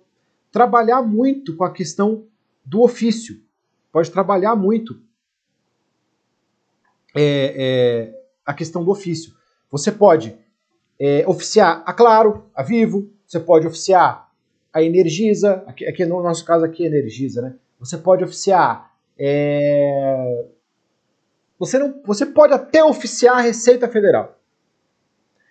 [0.53, 2.27] trabalhar muito com a questão
[2.63, 3.41] do ofício.
[3.91, 5.01] Pode trabalhar muito
[7.15, 8.18] é, é,
[8.49, 9.35] a questão do ofício.
[9.71, 10.35] Você pode
[10.99, 14.33] é, oficiar a Claro, a Vivo, você pode oficiar
[14.73, 17.57] a Energisa, aqui, aqui, no nosso caso aqui é Energisa, né?
[17.79, 18.91] Você pode oficiar.
[19.19, 20.47] É...
[21.59, 24.39] Você, não, você pode até oficiar a Receita Federal.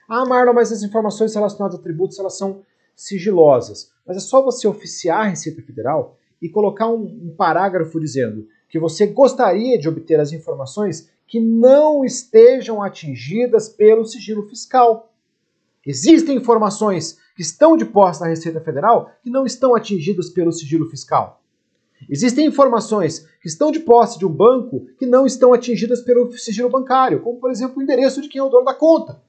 [0.09, 2.63] Ah, Marlon, mas as informações relacionadas a tributos elas são
[2.95, 3.91] sigilosas.
[4.07, 8.79] Mas é só você oficiar a Receita Federal e colocar um, um parágrafo dizendo que
[8.79, 15.13] você gostaria de obter as informações que não estejam atingidas pelo sigilo fiscal.
[15.85, 20.89] Existem informações que estão de posse da Receita Federal que não estão atingidas pelo sigilo
[20.89, 21.41] fiscal.
[22.09, 26.69] Existem informações que estão de posse de um banco que não estão atingidas pelo sigilo
[26.69, 29.21] bancário, como por exemplo o endereço de quem é o dono da conta.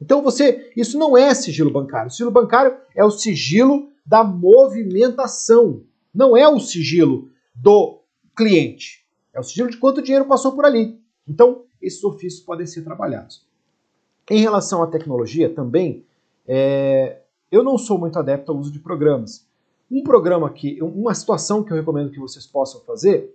[0.00, 2.08] Então você, isso não é sigilo bancário.
[2.08, 5.82] O sigilo bancário é o sigilo da movimentação,
[6.14, 8.00] não é o sigilo do
[8.34, 9.04] cliente.
[9.38, 11.00] É o sigilo de quanto dinheiro passou por ali.
[11.26, 13.46] Então, esses ofícios podem ser trabalhados.
[14.30, 16.04] Em relação à tecnologia, também,
[16.46, 17.20] é,
[17.50, 19.46] eu não sou muito adepto ao uso de programas.
[19.90, 23.34] Um programa que, uma situação que eu recomendo que vocês possam fazer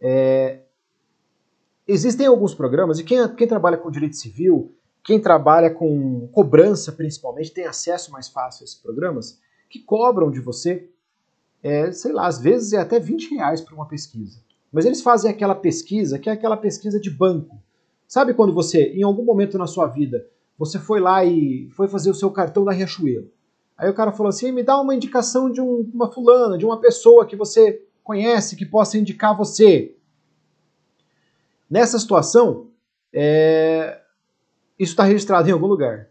[0.00, 0.60] é,
[1.88, 4.74] existem alguns programas, e quem, quem trabalha com direito civil
[5.04, 9.38] quem trabalha com cobrança, principalmente, tem acesso mais fácil a esses programas
[9.68, 10.88] que cobram de você,
[11.62, 14.40] é, sei lá, às vezes é até 20 reais para uma pesquisa.
[14.74, 17.62] Mas eles fazem aquela pesquisa que é aquela pesquisa de banco.
[18.08, 20.26] Sabe quando você, em algum momento na sua vida,
[20.58, 23.30] você foi lá e foi fazer o seu cartão da Riachuelo?
[23.78, 26.80] Aí o cara falou assim: me dá uma indicação de um, uma fulana, de uma
[26.80, 29.94] pessoa que você conhece, que possa indicar você.
[31.70, 32.66] Nessa situação,
[33.12, 34.00] é,
[34.76, 36.10] isso está registrado em algum lugar.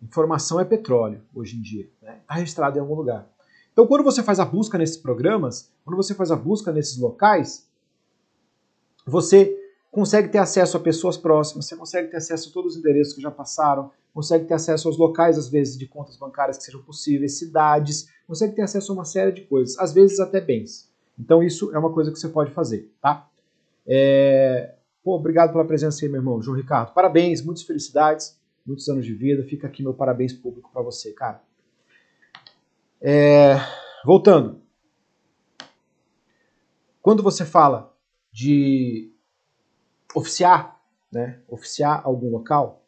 [0.00, 1.90] Informação é petróleo hoje em dia.
[2.00, 2.20] Está né?
[2.28, 3.28] Tá registrado em algum lugar.
[3.72, 7.68] Então, quando você faz a busca nesses programas, quando você faz a busca nesses locais,
[9.06, 9.56] você
[9.90, 13.22] consegue ter acesso a pessoas próximas, você consegue ter acesso a todos os endereços que
[13.22, 17.38] já passaram, consegue ter acesso aos locais, às vezes, de contas bancárias que sejam possíveis,
[17.38, 20.90] cidades, consegue ter acesso a uma série de coisas, às vezes até bens.
[21.18, 23.28] Então, isso é uma coisa que você pode fazer, tá?
[23.86, 24.74] É...
[25.02, 26.92] Pô, obrigado pela presença aí, meu irmão, João Ricardo.
[26.92, 29.44] Parabéns, muitas felicidades, muitos anos de vida.
[29.44, 31.42] Fica aqui meu parabéns público para você, cara.
[33.00, 33.56] É,
[34.04, 34.62] voltando.
[37.02, 37.93] Quando você fala
[38.34, 39.12] de
[40.12, 40.80] oficiar,
[41.10, 42.82] né, oficiar algum local,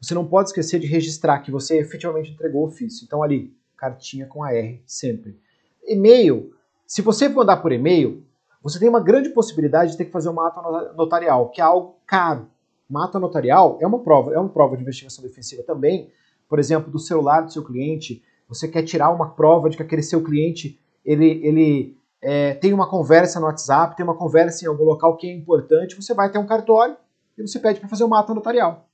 [0.00, 3.04] você não pode esquecer de registrar que você efetivamente entregou o ofício.
[3.04, 5.38] Então ali, cartinha com a R sempre.
[5.86, 6.54] E-mail,
[6.86, 8.24] se você mandar por e-mail,
[8.62, 11.98] você tem uma grande possibilidade de ter que fazer uma ata notarial, que é algo
[12.06, 12.48] caro.
[12.88, 16.10] Uma ata notarial é uma prova, é uma prova de investigação defensiva também.
[16.48, 20.02] Por exemplo, do celular do seu cliente, você quer tirar uma prova de que aquele
[20.02, 24.84] seu cliente ele, ele é, tem uma conversa no WhatsApp, tem uma conversa em algum
[24.84, 26.96] local que é importante, você vai até um cartório
[27.38, 28.88] e você pede para fazer uma ata notarial.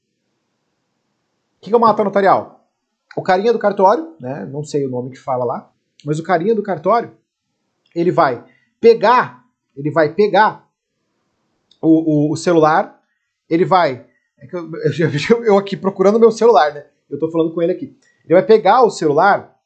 [1.56, 2.68] O que é uma ata notarial?
[3.16, 5.70] O carinha do cartório, né, não sei o nome que fala lá,
[6.04, 7.12] mas o carinha do cartório,
[7.94, 8.44] ele vai
[8.80, 9.42] pegar
[9.76, 10.68] ele vai pegar
[11.80, 13.02] o, o, o celular,
[13.48, 14.06] ele vai.
[14.38, 14.70] É eu,
[15.30, 16.86] eu, eu, aqui procurando meu celular, né?
[17.08, 17.96] Eu tô falando com ele aqui.
[18.24, 19.58] Ele vai pegar o celular,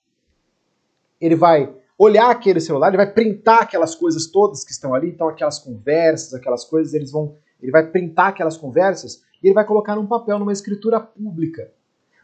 [1.20, 5.28] ele vai olhar aquele celular, ele vai printar aquelas coisas todas que estão ali, então
[5.28, 7.34] aquelas conversas, aquelas coisas, eles vão.
[7.60, 11.70] Ele vai printar aquelas conversas e ele vai colocar num papel, numa escritura pública.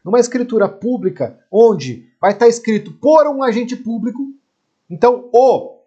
[0.05, 4.33] Numa escritura pública, onde vai estar escrito por um agente público.
[4.91, 5.79] Então, o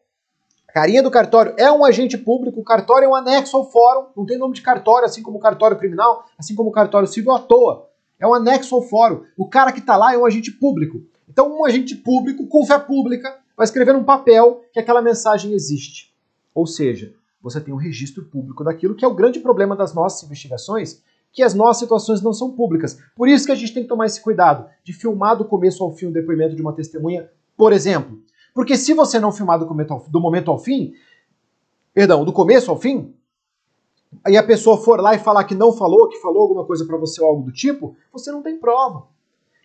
[0.75, 4.25] Carinha do cartório é um agente público, o cartório é um anexo ao fórum, não
[4.25, 7.87] tem nome de cartório, assim como cartório criminal, assim como cartório civil à toa.
[8.19, 9.23] É um anexo ao fórum.
[9.37, 11.01] O cara que está lá é um agente público.
[11.29, 16.13] Então, um agente público, com fé pública, vai escrever num papel que aquela mensagem existe.
[16.53, 20.23] Ou seja, você tem um registro público daquilo, que é o grande problema das nossas
[20.23, 21.01] investigações,
[21.31, 22.97] que as nossas situações não são públicas.
[23.15, 25.91] Por isso que a gente tem que tomar esse cuidado de filmar do começo ao
[25.91, 28.21] fim o depoimento de uma testemunha, por exemplo.
[28.53, 30.93] Porque se você não filmar do do momento ao fim,
[31.93, 33.13] perdão, do começo ao fim,
[34.27, 36.97] e a pessoa for lá e falar que não falou, que falou alguma coisa para
[36.97, 39.07] você ou algo do tipo, você não tem prova.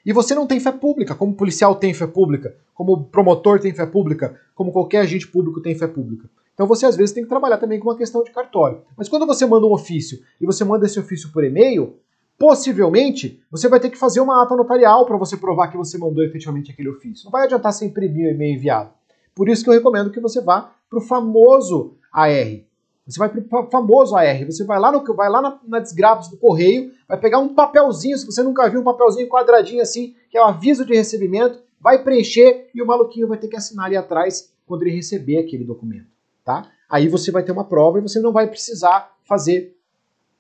[0.05, 3.84] E você não tem fé pública, como policial tem fé pública, como promotor tem fé
[3.84, 6.28] pública, como qualquer agente público tem fé pública.
[6.55, 8.82] Então você às vezes tem que trabalhar também com uma questão de cartório.
[8.96, 11.96] Mas quando você manda um ofício e você manda esse ofício por e-mail,
[12.38, 16.24] possivelmente você vai ter que fazer uma ata notarial para você provar que você mandou
[16.24, 17.24] efetivamente aquele ofício.
[17.26, 18.90] Não vai adiantar você imprimir o e-mail enviado.
[19.34, 22.70] Por isso que eu recomendo que você vá para o famoso AR.
[23.11, 26.28] Você vai para o famoso AR, você vai lá, no, vai lá na, na desgraves
[26.28, 30.38] do correio, vai pegar um papelzinho, se você nunca viu um papelzinho quadradinho assim, que
[30.38, 33.96] é o aviso de recebimento, vai preencher e o maluquinho vai ter que assinar ali
[33.96, 36.70] atrás quando ele receber aquele documento tá?
[36.88, 39.76] Aí você vai ter uma prova e você não vai precisar fazer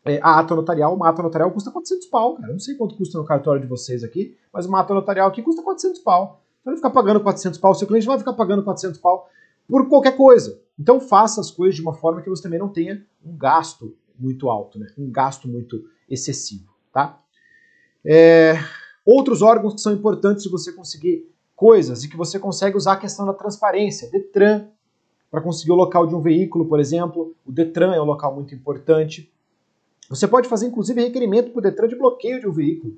[0.04, 0.94] é, a ata notarial.
[0.94, 2.48] Uma ata notarial custa 400 pau, cara.
[2.48, 5.42] Eu não sei quanto custa no cartório de vocês aqui, mas uma ata notarial aqui
[5.42, 6.42] custa 400 pau.
[6.58, 9.28] Você vai ficar pagando 400 pau, seu cliente vai ficar pagando 400 pau
[9.70, 10.60] por qualquer coisa.
[10.78, 14.50] Então faça as coisas de uma forma que você também não tenha um gasto muito
[14.50, 14.86] alto, né?
[14.98, 16.70] um gasto muito excessivo.
[16.92, 17.20] Tá?
[18.04, 18.54] É...
[19.04, 22.96] Outros órgãos que são importantes de você conseguir coisas e que você consegue usar a
[22.96, 24.10] questão da transparência.
[24.10, 24.68] Detran,
[25.30, 27.34] para conseguir o local de um veículo, por exemplo.
[27.46, 29.32] O Detran é um local muito importante.
[30.08, 32.96] Você pode fazer, inclusive, requerimento para o Detran de bloqueio de um veículo.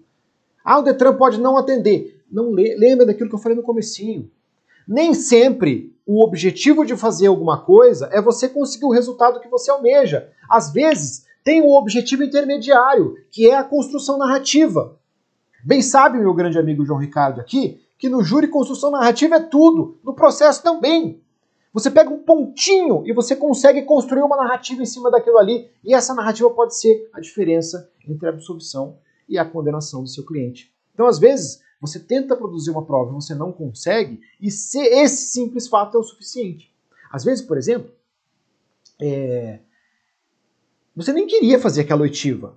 [0.64, 2.22] Ah, o Detran pode não atender.
[2.30, 4.30] Não lembra daquilo que eu falei no comecinho.
[4.86, 9.70] Nem sempre o objetivo de fazer alguma coisa é você conseguir o resultado que você
[9.70, 10.28] almeja.
[10.48, 14.98] Às vezes, tem um objetivo intermediário, que é a construção narrativa.
[15.64, 19.98] Bem sabe, meu grande amigo João Ricardo aqui, que no júri construção narrativa é tudo,
[20.02, 21.22] no processo também.
[21.72, 25.94] Você pega um pontinho e você consegue construir uma narrativa em cima daquilo ali, e
[25.94, 30.70] essa narrativa pode ser a diferença entre a absolvição e a condenação do seu cliente.
[30.92, 35.66] Então, às vezes, você tenta produzir uma prova e você não consegue, e esse simples
[35.66, 36.72] fato é o suficiente.
[37.10, 37.90] Às vezes, por exemplo,
[39.00, 39.58] é...
[40.94, 42.56] você nem queria fazer aquela oitiva.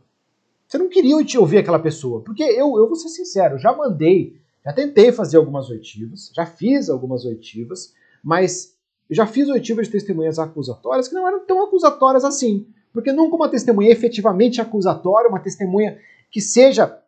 [0.68, 2.22] Você não queria ouvir aquela pessoa.
[2.22, 6.88] Porque eu, eu vou ser sincero, já mandei, já tentei fazer algumas oitivas, já fiz
[6.88, 8.76] algumas oitivas, mas
[9.10, 12.68] eu já fiz oitiva de testemunhas acusatórias que não eram tão acusatórias assim.
[12.94, 16.00] Porque nunca uma testemunha efetivamente acusatória, uma testemunha
[16.30, 17.02] que seja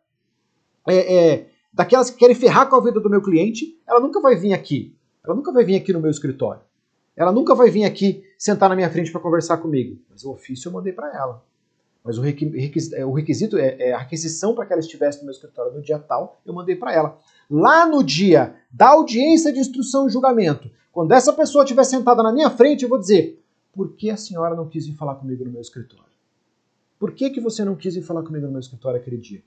[0.88, 4.36] é, é, daquelas que querem ferrar com a vida do meu cliente, ela nunca vai
[4.36, 4.94] vir aqui.
[5.24, 6.62] Ela nunca vai vir aqui no meu escritório.
[7.16, 9.98] Ela nunca vai vir aqui sentar na minha frente para conversar comigo.
[10.08, 11.42] Mas o ofício eu mandei para ela.
[12.04, 15.32] Mas o requisito, é, requisito é, é a requisição para que ela estivesse no meu
[15.32, 17.18] escritório no dia tal, eu mandei para ela.
[17.50, 22.32] Lá no dia da audiência de instrução e julgamento, quando essa pessoa estiver sentada na
[22.32, 23.42] minha frente, eu vou dizer:
[23.72, 26.06] por que a senhora não quis vir falar comigo no meu escritório?
[26.98, 29.42] Por que, que você não quis vir falar comigo no meu escritório aquele dia?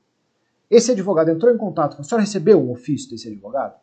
[0.72, 3.76] Esse advogado entrou em contato com a senhora, recebeu um ofício desse advogado?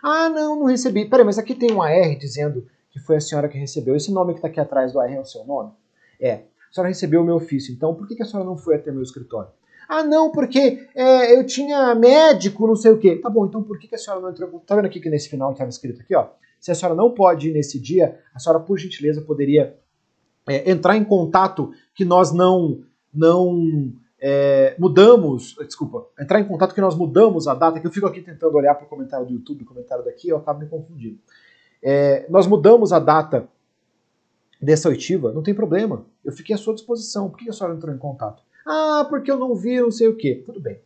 [0.00, 1.04] Ah, não, não recebi.
[1.04, 3.96] Peraí, mas aqui tem um AR dizendo que foi a senhora que recebeu.
[3.96, 5.72] Esse nome que está aqui atrás do AR é o seu nome?
[6.20, 6.44] É.
[6.70, 9.02] A senhora recebeu o meu ofício, então por que, a senhora não foi até meu
[9.02, 9.50] escritório?
[9.88, 13.16] Ah, não, porque é, eu tinha médico, não sei o quê.
[13.16, 14.60] Tá bom, então por que a senhora não entrou?
[14.60, 16.28] Tá vendo aqui que nesse final estava escrito aqui, ó?
[16.60, 19.76] Se a senhora não pode ir nesse dia, a senhora, por gentileza, poderia
[20.48, 22.82] é, entrar em contato que nós não,
[23.12, 28.06] não é, mudamos, desculpa, entrar em contato que nós mudamos a data, que eu fico
[28.06, 31.18] aqui tentando olhar para o comentário do YouTube, o comentário daqui, eu acabo me confundindo.
[31.82, 33.48] É, nós mudamos a data
[34.60, 37.94] dessa oitiva, não tem problema, eu fiquei à sua disposição, por que a senhora entrou
[37.94, 38.42] em contato?
[38.66, 40.42] Ah, porque eu não vi, não sei o quê.
[40.44, 40.80] Tudo bem.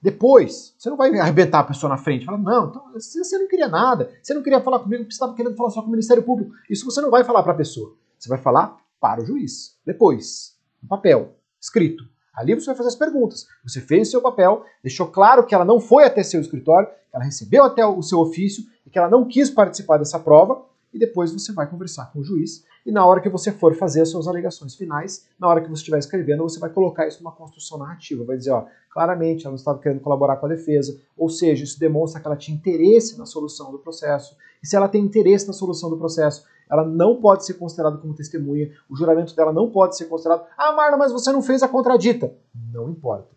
[0.00, 2.24] Depois, você não vai arrebentar a pessoa na frente.
[2.24, 4.10] Fala, não, então, você não queria nada.
[4.22, 6.52] Você não queria falar comigo porque você estava querendo falar só com o Ministério Público.
[6.70, 7.96] Isso você não vai falar para a pessoa.
[8.16, 9.76] Você vai falar para o juiz.
[9.84, 12.04] Depois, no papel, escrito.
[12.36, 13.46] Ali você vai fazer as perguntas.
[13.64, 17.16] Você fez o seu papel, deixou claro que ela não foi até seu escritório, que
[17.16, 20.62] ela recebeu até o seu ofício e que ela não quis participar dessa prova.
[20.92, 24.02] E depois você vai conversar com o juiz e na hora que você for fazer
[24.02, 27.32] as suas alegações finais, na hora que você estiver escrevendo, você vai colocar isso numa
[27.32, 28.24] construção narrativa.
[28.24, 31.80] Vai dizer, ó, claramente ela não estava querendo colaborar com a defesa, ou seja, isso
[31.80, 34.36] demonstra que ela tinha interesse na solução do processo.
[34.62, 38.14] E se ela tem interesse na solução do processo, ela não pode ser considerada como
[38.14, 40.46] testemunha, o juramento dela não pode ser considerado.
[40.56, 42.32] Ah, Marla, mas você não fez a contradita.
[42.72, 43.34] Não importa.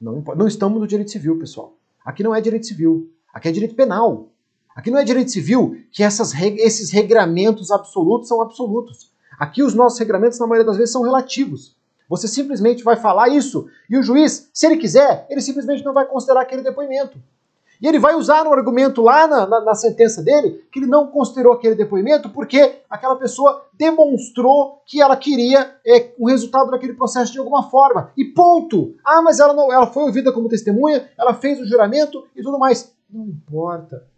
[0.00, 0.40] Não importa.
[0.40, 1.76] Não estamos no direito civil, pessoal.
[2.04, 3.08] Aqui não é direito civil.
[3.32, 4.31] Aqui é direito penal.
[4.74, 9.12] Aqui não é direito civil que essas, esses regramentos absolutos são absolutos.
[9.38, 11.76] Aqui os nossos regramentos, na maioria das vezes, são relativos.
[12.08, 16.04] Você simplesmente vai falar isso e o juiz, se ele quiser, ele simplesmente não vai
[16.04, 17.18] considerar aquele depoimento.
[17.80, 21.08] E ele vai usar um argumento lá na, na, na, sentença dele que ele não
[21.08, 27.32] considerou aquele depoimento porque aquela pessoa demonstrou que ela queria é, o resultado daquele processo
[27.32, 28.12] de alguma forma.
[28.16, 28.94] E ponto!
[29.04, 32.56] Ah, mas ela, não, ela foi ouvida como testemunha, ela fez o juramento e tudo
[32.56, 32.94] mais.
[33.10, 34.11] Não importa.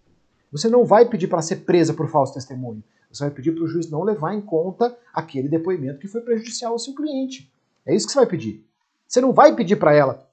[0.55, 2.81] Você não vai pedir para ser presa por falso testemunho.
[3.11, 6.73] Você vai pedir para o juiz não levar em conta aquele depoimento que foi prejudicial
[6.73, 7.53] ao seu cliente.
[7.85, 8.65] É isso que você vai pedir.
[9.09, 10.25] Você não vai pedir para ela,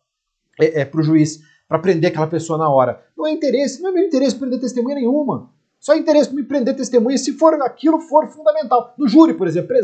[0.59, 3.03] é, é para o juiz, para prender aquela pessoa na hora.
[3.17, 5.49] Não é interesse, não é meu interesse prender testemunha nenhuma.
[5.79, 8.93] Só interesse para me prender testemunha se for aquilo for fundamental.
[8.99, 9.75] No júri, por exemplo,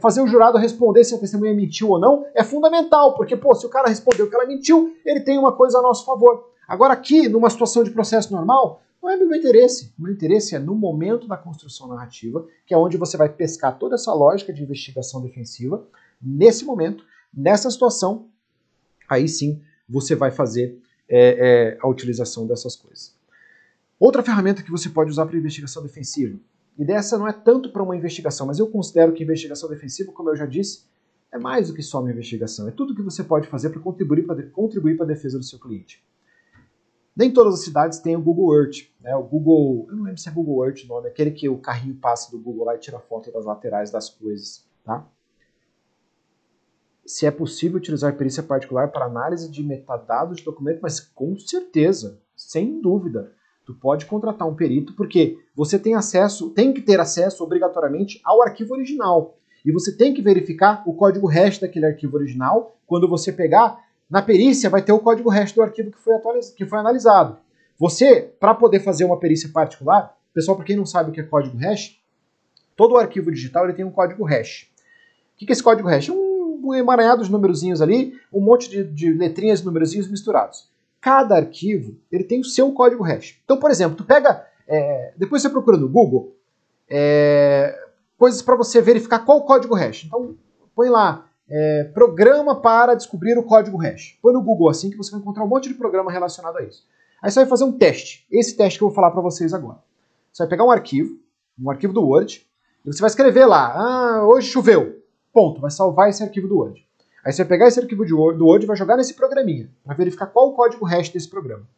[0.00, 3.66] fazer o jurado responder se a testemunha mentiu ou não é fundamental, porque, pô, se
[3.66, 6.48] o cara respondeu que ela mentiu, ele tem uma coisa a nosso favor.
[6.68, 9.92] Agora, aqui, numa situação de processo normal, não é meu interesse.
[9.98, 13.76] O meu interesse é no momento da construção narrativa, que é onde você vai pescar
[13.76, 15.84] toda essa lógica de investigação defensiva.
[16.20, 18.28] Nesse momento, nessa situação,
[19.08, 23.14] aí sim você vai fazer é, é, a utilização dessas coisas.
[23.98, 26.38] Outra ferramenta que você pode usar para investigação defensiva,
[26.78, 30.30] e dessa não é tanto para uma investigação, mas eu considero que investigação defensiva, como
[30.30, 30.84] eu já disse,
[31.30, 32.68] é mais do que só uma investigação.
[32.68, 35.58] É tudo que você pode fazer para contribuir para contribuir para a defesa do seu
[35.58, 36.02] cliente.
[37.14, 38.88] Nem todas as cidades têm o Google Earth.
[39.00, 39.14] Né?
[39.14, 41.94] O Google, eu não lembro se é Google Earth o nome, aquele que o carrinho
[41.94, 44.64] passa do Google lá e tira foto das laterais das coisas.
[44.84, 45.06] Tá?
[47.04, 52.18] Se é possível utilizar perícia particular para análise de metadados de documento, mas com certeza,
[52.34, 53.32] sem dúvida.
[53.64, 58.42] Tu pode contratar um perito porque você tem acesso, tem que ter acesso obrigatoriamente ao
[58.42, 59.36] arquivo original.
[59.64, 63.78] E você tem que verificar o código hash daquele arquivo original quando você pegar
[64.12, 66.12] na perícia vai ter o código hash do arquivo que foi,
[66.54, 67.38] que foi analisado.
[67.78, 71.22] Você, para poder fazer uma perícia particular, pessoal, para quem não sabe o que é
[71.22, 71.98] código hash,
[72.76, 74.68] todo arquivo digital ele tem um código hash.
[75.34, 76.10] O que é esse código hash?
[76.10, 80.70] Um, um emaranhado de numerozinhos ali, um monte de, de letrinhas e numerozinhos misturados.
[81.00, 83.40] Cada arquivo ele tem o seu código hash.
[83.46, 86.36] Então, por exemplo, tu pega, é, depois você procura no Google,
[86.86, 87.74] é,
[88.18, 90.04] coisas para você verificar qual o código hash.
[90.04, 90.36] Então,
[90.76, 94.18] põe lá é, programa para descobrir o código hash.
[94.22, 96.86] Põe no Google assim que você vai encontrar um monte de programa relacionado a isso.
[97.22, 98.26] Aí você vai fazer um teste.
[98.30, 99.78] Esse teste que eu vou falar para vocês agora.
[100.32, 101.18] Você vai pegar um arquivo,
[101.60, 102.46] um arquivo do Word,
[102.84, 105.02] e você vai escrever lá, ah, hoje choveu.
[105.30, 105.60] Ponto.
[105.60, 106.82] Vai salvar esse arquivo do Word.
[107.22, 110.26] Aí você vai pegar esse arquivo do Word e vai jogar nesse programinha, para verificar
[110.26, 111.68] qual o código hash desse programa.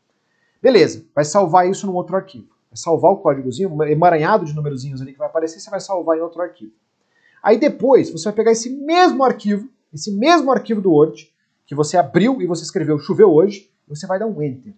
[0.62, 2.46] Beleza, vai salvar isso num outro arquivo.
[2.70, 6.20] Vai salvar o códigozinho, emaranhado de numerozinhos ali que vai aparecer, você vai salvar em
[6.20, 6.72] outro arquivo.
[7.44, 11.30] Aí depois você vai pegar esse mesmo arquivo, esse mesmo arquivo do Word,
[11.66, 14.72] que você abriu e você escreveu choveu hoje, você vai dar um Enter.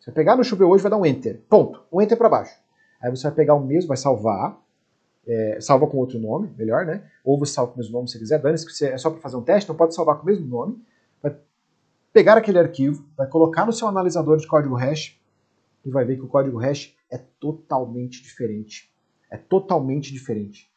[0.00, 1.40] Você vai pegar no choveu hoje vai dar um Enter.
[1.48, 1.80] Ponto.
[1.92, 2.56] Um Enter para baixo.
[3.00, 4.60] Aí você vai pegar o mesmo, vai salvar.
[5.24, 7.04] É, salva com outro nome, melhor, né?
[7.24, 8.40] Ou você salva com o mesmo nome se quiser.
[8.40, 10.82] Dane-se, é só para fazer um teste, então pode salvar com o mesmo nome.
[11.22, 11.36] Vai
[12.12, 15.16] pegar aquele arquivo, vai colocar no seu analisador de código hash
[15.84, 18.92] e vai ver que o código hash é totalmente diferente.
[19.30, 20.68] É totalmente diferente.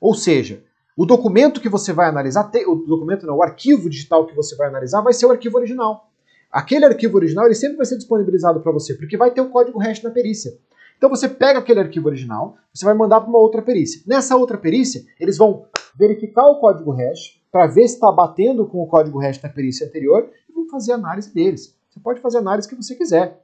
[0.00, 0.64] Ou seja,
[1.00, 4.68] o documento que você vai analisar, o documento não, o arquivo digital que você vai
[4.68, 6.10] analisar vai ser o arquivo original.
[6.52, 9.78] Aquele arquivo original ele sempre vai ser disponibilizado para você, porque vai ter o código
[9.78, 10.52] hash na perícia.
[10.98, 14.02] Então você pega aquele arquivo original, você vai mandar para uma outra perícia.
[14.06, 15.64] Nessa outra perícia, eles vão
[15.96, 19.86] verificar o código hash para ver se está batendo com o código hash da perícia
[19.86, 21.74] anterior e vão fazer análise deles.
[21.88, 23.42] Você pode fazer a análise que você quiser.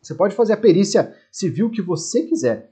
[0.00, 2.71] Você pode fazer a perícia civil que você quiser.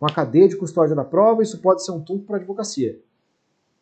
[0.00, 2.98] Com a cadeia de custódia da prova, isso pode ser um trunfo para a advocacia.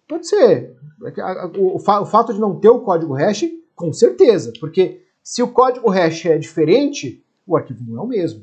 [0.08, 0.76] Pode ser.
[1.16, 5.88] É o fato de não ter o código hash, com certeza, porque se o código
[5.88, 8.40] hash é diferente, o arquivo não é o mesmo.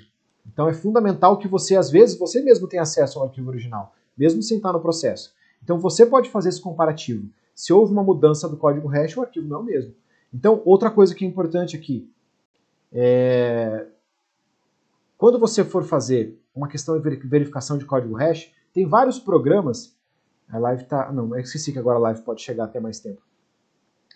[0.47, 4.41] Então é fundamental que você, às vezes, você mesmo tenha acesso ao arquivo original, mesmo
[4.41, 5.33] sem estar no processo.
[5.61, 7.27] Então você pode fazer esse comparativo.
[7.53, 9.93] Se houve uma mudança do código hash, o arquivo não é o mesmo.
[10.33, 12.09] Então, outra coisa que é importante aqui,
[12.93, 13.85] é...
[15.25, 18.53] quando você for fazer uma questão de verificação de código hash.
[18.71, 19.97] Tem vários programas.
[20.47, 21.11] A live tá.
[21.11, 23.23] Não, eu esqueci que agora a live pode chegar até mais tempo.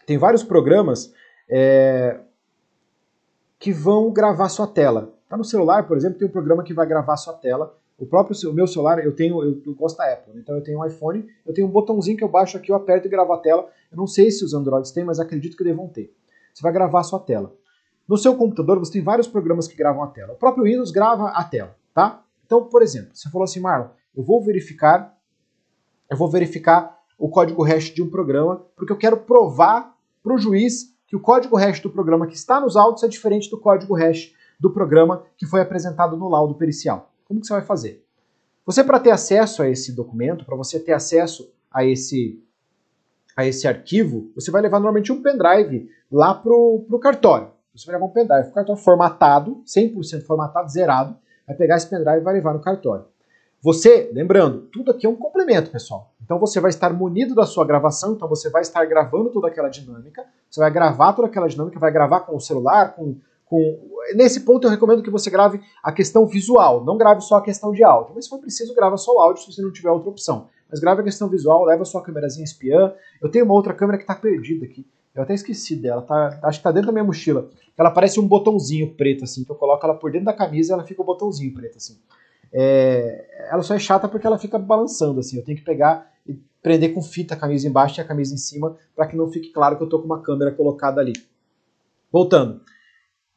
[0.05, 1.11] Tem vários programas
[1.49, 2.19] é,
[3.57, 5.11] que vão gravar sua tela.
[5.27, 7.75] Tá no celular, por exemplo, tem um programa que vai gravar sua tela.
[7.97, 10.77] O próprio o meu celular, eu tenho, eu, eu gosto da Apple, então eu tenho
[10.77, 13.39] um iPhone, eu tenho um botãozinho que eu baixo aqui, eu aperto e gravo a
[13.39, 13.67] tela.
[13.91, 16.13] Eu não sei se os Androids têm, mas acredito que devam ter.
[16.53, 17.51] Você vai gravar sua tela.
[18.09, 20.33] No seu computador, você tem vários programas que gravam a tela.
[20.33, 22.23] O próprio Windows grava a tela, tá?
[22.43, 25.15] Então, por exemplo, você falou assim, Marlon, eu vou verificar,
[26.09, 30.39] eu vou verificar o código hash de um programa, porque eu quero provar para o
[30.39, 33.93] juiz que o código hash do programa que está nos autos é diferente do código
[33.93, 37.11] hash do programa que foi apresentado no laudo pericial.
[37.25, 38.03] Como que você vai fazer?
[38.65, 42.43] Você, para ter acesso a esse documento, para você ter acesso a esse,
[43.37, 47.58] a esse arquivo, você vai levar normalmente um pendrive lá para o cartório.
[47.79, 51.15] Você vai levar um pendrive, um cartório formatado, 100% formatado, zerado,
[51.47, 53.05] vai pegar esse pendrive e vai levar no cartório.
[53.61, 56.11] Você, lembrando, tudo aqui é um complemento, pessoal.
[56.21, 59.69] Então você vai estar munido da sua gravação, então você vai estar gravando toda aquela
[59.69, 63.15] dinâmica, você vai gravar toda aquela dinâmica, vai gravar com o celular, com,
[63.45, 63.79] com...
[64.13, 67.71] Nesse ponto eu recomendo que você grave a questão visual, não grave só a questão
[67.71, 68.13] de áudio.
[68.13, 70.49] Mas se for preciso, grava só o áudio se você não tiver outra opção.
[70.69, 72.93] Mas grave a questão visual, leva a sua câmerazinha espiã.
[73.21, 74.85] Eu tenho uma outra câmera que está perdida aqui.
[75.13, 77.49] Eu até esqueci dela, tá, acho que tá dentro da minha mochila.
[77.77, 80.73] Ela parece um botãozinho preto, assim, que eu coloco ela por dentro da camisa e
[80.73, 81.97] ela fica um botãozinho preto, assim.
[82.51, 85.37] É, ela só é chata porque ela fica balançando, assim.
[85.37, 88.37] Eu tenho que pegar e prender com fita a camisa embaixo e a camisa em
[88.37, 91.13] cima para que não fique claro que eu tô com uma câmera colocada ali.
[92.11, 92.61] Voltando.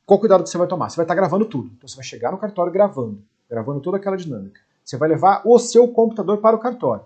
[0.05, 0.91] Qual cuidado que você vai tomar?
[0.91, 1.71] Você vai estar tá gravando tudo.
[1.77, 4.61] Então você vai chegar no cartório gravando, gravando toda aquela dinâmica.
[4.85, 7.05] Você vai levar o seu computador para o cartório.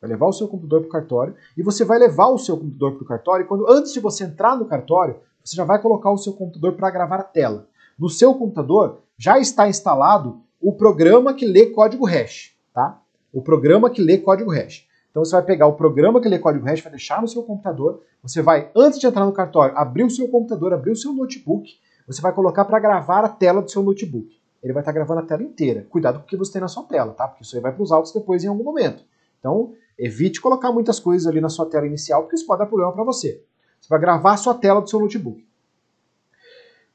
[0.00, 2.92] Vai levar o seu computador para o cartório e você vai levar o seu computador
[2.92, 3.44] para o cartório.
[3.44, 6.74] E quando antes de você entrar no cartório, você já vai colocar o seu computador
[6.74, 7.68] para gravar a tela.
[7.98, 13.00] No seu computador já está instalado o programa que lê código hash, tá?
[13.32, 14.86] O programa que lê código hash.
[15.10, 18.02] Então você vai pegar o programa que lê código hash, vai deixar no seu computador,
[18.22, 21.70] você vai, antes de entrar no cartório, abrir o seu computador, abrir o seu notebook,
[22.06, 24.28] você vai colocar para gravar a tela do seu notebook.
[24.62, 25.86] Ele vai estar tá gravando a tela inteira.
[25.88, 27.28] Cuidado com o que você tem na sua tela, tá?
[27.28, 29.04] Porque isso aí vai para os autos depois em algum momento.
[29.38, 32.92] Então, evite colocar muitas coisas ali na sua tela inicial, porque isso pode dar problema
[32.92, 33.42] para você.
[33.80, 35.46] Você vai gravar a sua tela do seu notebook.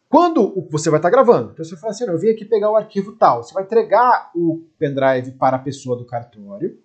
[0.09, 2.69] Quando você vai estar tá gravando, então você vai falar assim, eu vim aqui pegar
[2.69, 3.43] o arquivo tal.
[3.43, 6.77] Você vai entregar o pendrive para a pessoa do cartório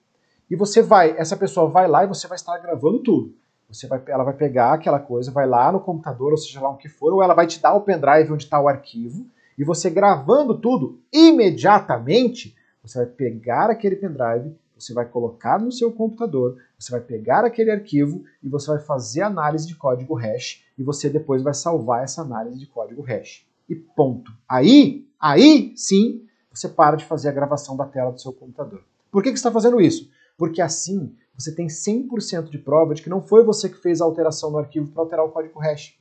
[0.48, 3.34] e você vai, essa pessoa vai lá e você vai estar gravando tudo.
[3.68, 6.76] Você vai, ela vai pegar aquela coisa, vai lá no computador, ou seja lá o
[6.76, 9.26] que for, ou ela vai te dar o pendrive onde está o arquivo,
[9.58, 15.90] e você gravando tudo imediatamente, você vai pegar aquele pendrive, você vai colocar no seu
[15.90, 20.82] computador, você vai pegar aquele arquivo e você vai fazer análise de código hash e
[20.82, 23.46] você depois vai salvar essa análise de código hash.
[23.68, 24.30] E ponto.
[24.48, 28.82] Aí, aí sim, você para de fazer a gravação da tela do seu computador.
[29.10, 30.10] Por que, que você está fazendo isso?
[30.36, 34.04] Porque assim você tem 100% de prova de que não foi você que fez a
[34.04, 35.94] alteração no arquivo para alterar o código hash.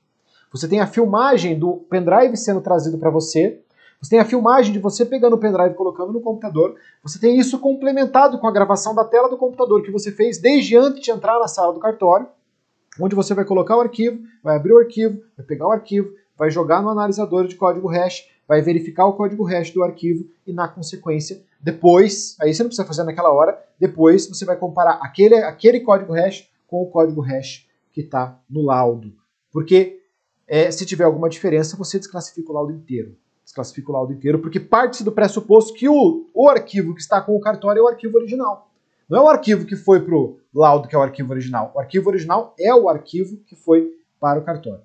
[0.51, 3.61] Você tem a filmagem do pendrive sendo trazido para você,
[4.01, 7.37] você tem a filmagem de você pegando o pendrive e colocando no computador, você tem
[7.37, 11.11] isso complementado com a gravação da tela do computador que você fez desde antes de
[11.11, 12.27] entrar na sala do cartório,
[12.99, 16.49] onde você vai colocar o arquivo, vai abrir o arquivo, vai pegar o arquivo, vai
[16.49, 20.67] jogar no analisador de código hash, vai verificar o código hash do arquivo e, na
[20.67, 25.79] consequência, depois, aí você não precisa fazer naquela hora, depois você vai comparar aquele, aquele
[25.79, 29.13] código hash com o código hash que está no laudo.
[29.51, 30.01] Porque
[30.47, 33.15] é, se tiver alguma diferença, você desclassifica o laudo inteiro.
[33.45, 37.33] Desclassifica o laudo inteiro, porque parte do pressuposto que o, o arquivo que está com
[37.35, 38.69] o cartório é o arquivo original.
[39.07, 41.71] Não é o arquivo que foi para o laudo que é o arquivo original.
[41.73, 44.81] O arquivo original é o arquivo que foi para o cartório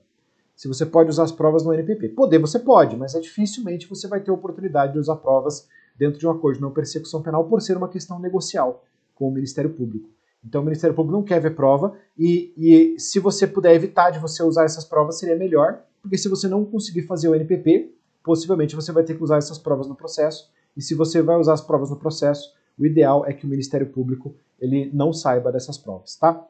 [0.60, 2.10] se você pode usar as provas no NPP.
[2.10, 5.66] Poder você pode, mas é dificilmente você vai ter oportunidade de usar provas
[5.98, 8.84] dentro de um acordo de não persecução penal por ser uma questão negocial
[9.14, 10.10] com o Ministério Público.
[10.44, 14.18] Então o Ministério Público não quer ver prova e, e se você puder evitar de
[14.18, 18.76] você usar essas provas seria melhor, porque se você não conseguir fazer o NPP, possivelmente
[18.76, 21.60] você vai ter que usar essas provas no processo e se você vai usar as
[21.60, 26.16] provas no processo, o ideal é que o Ministério Público ele não saiba dessas provas,
[26.16, 26.46] tá?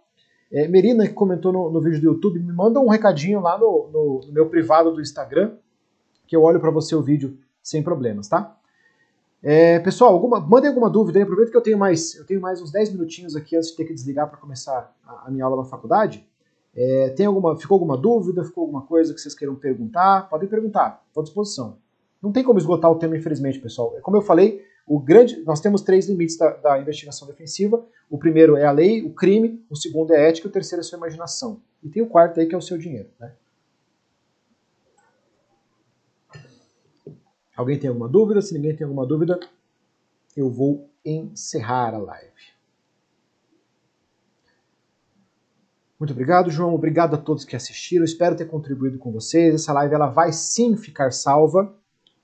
[0.52, 3.88] É, Merina, que comentou no, no, vídeo do YouTube, me manda um recadinho lá no,
[3.92, 5.52] no, no meu privado do Instagram,
[6.26, 8.56] que eu olho para você o vídeo sem problemas, tá?
[9.42, 12.60] É, pessoal, alguma, mandem alguma dúvida aí, aproveita que eu tenho mais, eu tenho mais
[12.60, 15.62] uns 10 minutinhos aqui antes de ter que desligar para começar a, a, minha aula
[15.62, 16.26] na faculdade.
[16.74, 20.28] É, tem alguma, ficou alguma dúvida, ficou alguma coisa que vocês queiram perguntar?
[20.28, 21.78] Podem perguntar, estou à disposição.
[22.22, 23.96] Não tem como esgotar o tema, infelizmente, pessoal.
[24.02, 27.84] Como eu falei, o grande, nós temos três limites da, da, investigação defensiva.
[28.10, 30.84] O primeiro é a lei, o crime, o segundo é a ética, o terceiro é
[30.84, 31.62] a sua imaginação.
[31.82, 33.08] E tem o quarto aí que é o seu dinheiro.
[33.18, 33.32] Né?
[37.56, 38.42] Alguém tem alguma dúvida?
[38.42, 39.38] Se ninguém tem alguma dúvida,
[40.36, 42.49] eu vou encerrar a live.
[46.00, 46.74] Muito obrigado, João.
[46.74, 48.06] Obrigado a todos que assistiram.
[48.06, 49.54] Espero ter contribuído com vocês.
[49.54, 51.74] Essa live ela vai sim ficar salva.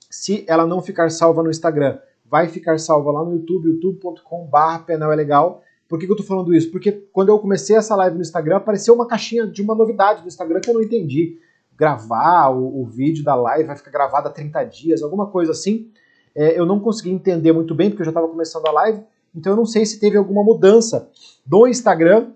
[0.09, 5.11] Se ela não ficar salva no Instagram, vai ficar salva lá no YouTube, youtube.com.br penal
[5.11, 5.61] é legal.
[5.87, 6.71] Por que, que eu tô falando isso?
[6.71, 10.27] Porque quando eu comecei essa live no Instagram, apareceu uma caixinha de uma novidade no
[10.27, 11.37] Instagram que eu não entendi.
[11.77, 15.91] Gravar o, o vídeo da live vai ficar gravado há 30 dias, alguma coisa assim.
[16.33, 19.03] É, eu não consegui entender muito bem, porque eu já estava começando a live,
[19.35, 21.11] então eu não sei se teve alguma mudança
[21.45, 22.31] do Instagram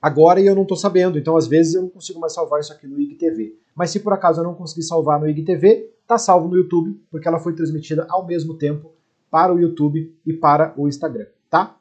[0.00, 1.18] agora e eu não estou sabendo.
[1.18, 3.54] Então, às vezes, eu não consigo mais salvar isso aqui no IGTV.
[3.74, 7.28] Mas se por acaso eu não conseguir salvar no IGTV, tá salvo no YouTube, porque
[7.28, 8.92] ela foi transmitida ao mesmo tempo
[9.30, 11.76] para o YouTube e para o Instagram, tá?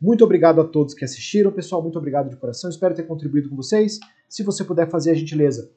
[0.00, 1.82] Muito obrigado a todos que assistiram, pessoal.
[1.82, 2.68] Muito obrigado de coração.
[2.68, 3.98] Espero ter contribuído com vocês.
[4.28, 5.70] Se você puder fazer a gentileza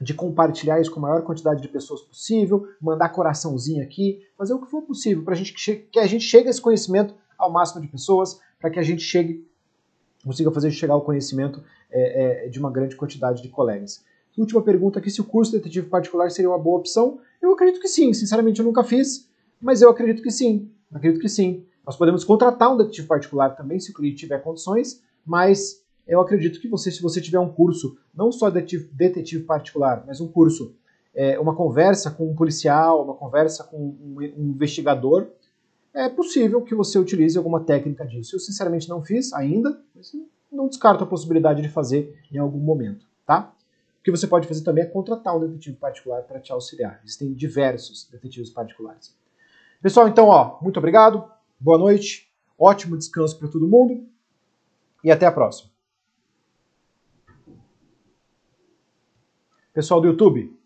[0.00, 4.60] de compartilhar isso com a maior quantidade de pessoas possível, mandar coraçãozinho aqui, fazer o
[4.60, 7.88] que for possível para gente que a gente chegue a esse conhecimento ao máximo de
[7.88, 9.46] pessoas, para que a gente chegue
[10.24, 14.04] consiga fazer chegar o conhecimento é, é, de uma grande quantidade de colegas.
[14.36, 17.18] Última pergunta aqui, se o curso de detetive particular seria uma boa opção?
[17.42, 19.28] Eu acredito que sim, sinceramente eu nunca fiz,
[19.60, 20.70] mas eu acredito que sim.
[20.92, 21.64] Acredito que sim.
[21.84, 26.60] Nós podemos contratar um detetive particular também, se o cliente tiver condições, mas eu acredito
[26.60, 30.74] que você, se você tiver um curso, não só detetive, detetive particular, mas um curso,
[31.14, 35.28] é, uma conversa com um policial, uma conversa com um, um investigador,
[35.92, 38.36] é possível que você utilize alguma técnica disso.
[38.36, 40.12] Eu sinceramente não fiz ainda, mas
[40.50, 43.52] não descarto a possibilidade de fazer em algum momento, tá?
[43.98, 47.00] O que você pode fazer também é contratar um detetive particular para te auxiliar.
[47.04, 49.14] Existem diversos detetives particulares.
[49.82, 51.24] Pessoal, então, ó, muito obrigado,
[51.58, 54.06] boa noite, ótimo descanso para todo mundo
[55.04, 55.70] e até a próxima.
[59.72, 60.58] Pessoal do YouTube,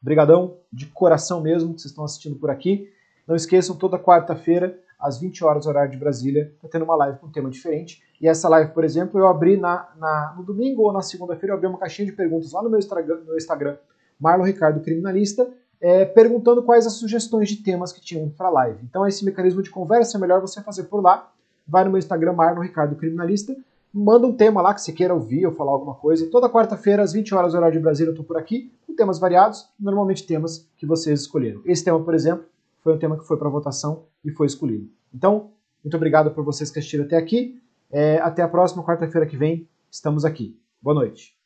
[0.00, 2.92] brigadão de coração mesmo que vocês estão assistindo por aqui.
[3.28, 7.26] Não esqueçam, toda quarta-feira, às 20 horas, horário de Brasília, está tendo uma live com
[7.26, 8.02] um tema diferente.
[8.18, 11.56] E essa live, por exemplo, eu abri na, na no domingo ou na segunda-feira, eu
[11.58, 13.76] abri uma caixinha de perguntas lá no meu Instagram, no Instagram
[14.18, 15.46] Marlon Ricardo Criminalista,
[15.78, 18.80] é, perguntando quais as sugestões de temas que tinham para a live.
[18.82, 21.30] Então, esse mecanismo de conversa é melhor você fazer por lá.
[21.66, 23.54] Vai no meu Instagram, Marlon Ricardo Criminalista,
[23.92, 26.26] manda um tema lá que você queira ouvir ou falar alguma coisa.
[26.30, 29.68] Toda quarta-feira, às 20 horas, horário de Brasília, eu estou por aqui, com temas variados,
[29.78, 31.60] normalmente temas que vocês escolheram.
[31.66, 32.46] Esse tema, por exemplo,
[32.82, 34.88] foi um tema que foi para votação e foi escolhido.
[35.12, 35.52] Então,
[35.82, 37.60] muito obrigado por vocês que assistiram até aqui.
[37.90, 39.68] É, até a próxima quarta-feira que vem.
[39.90, 40.58] Estamos aqui.
[40.82, 41.37] Boa noite.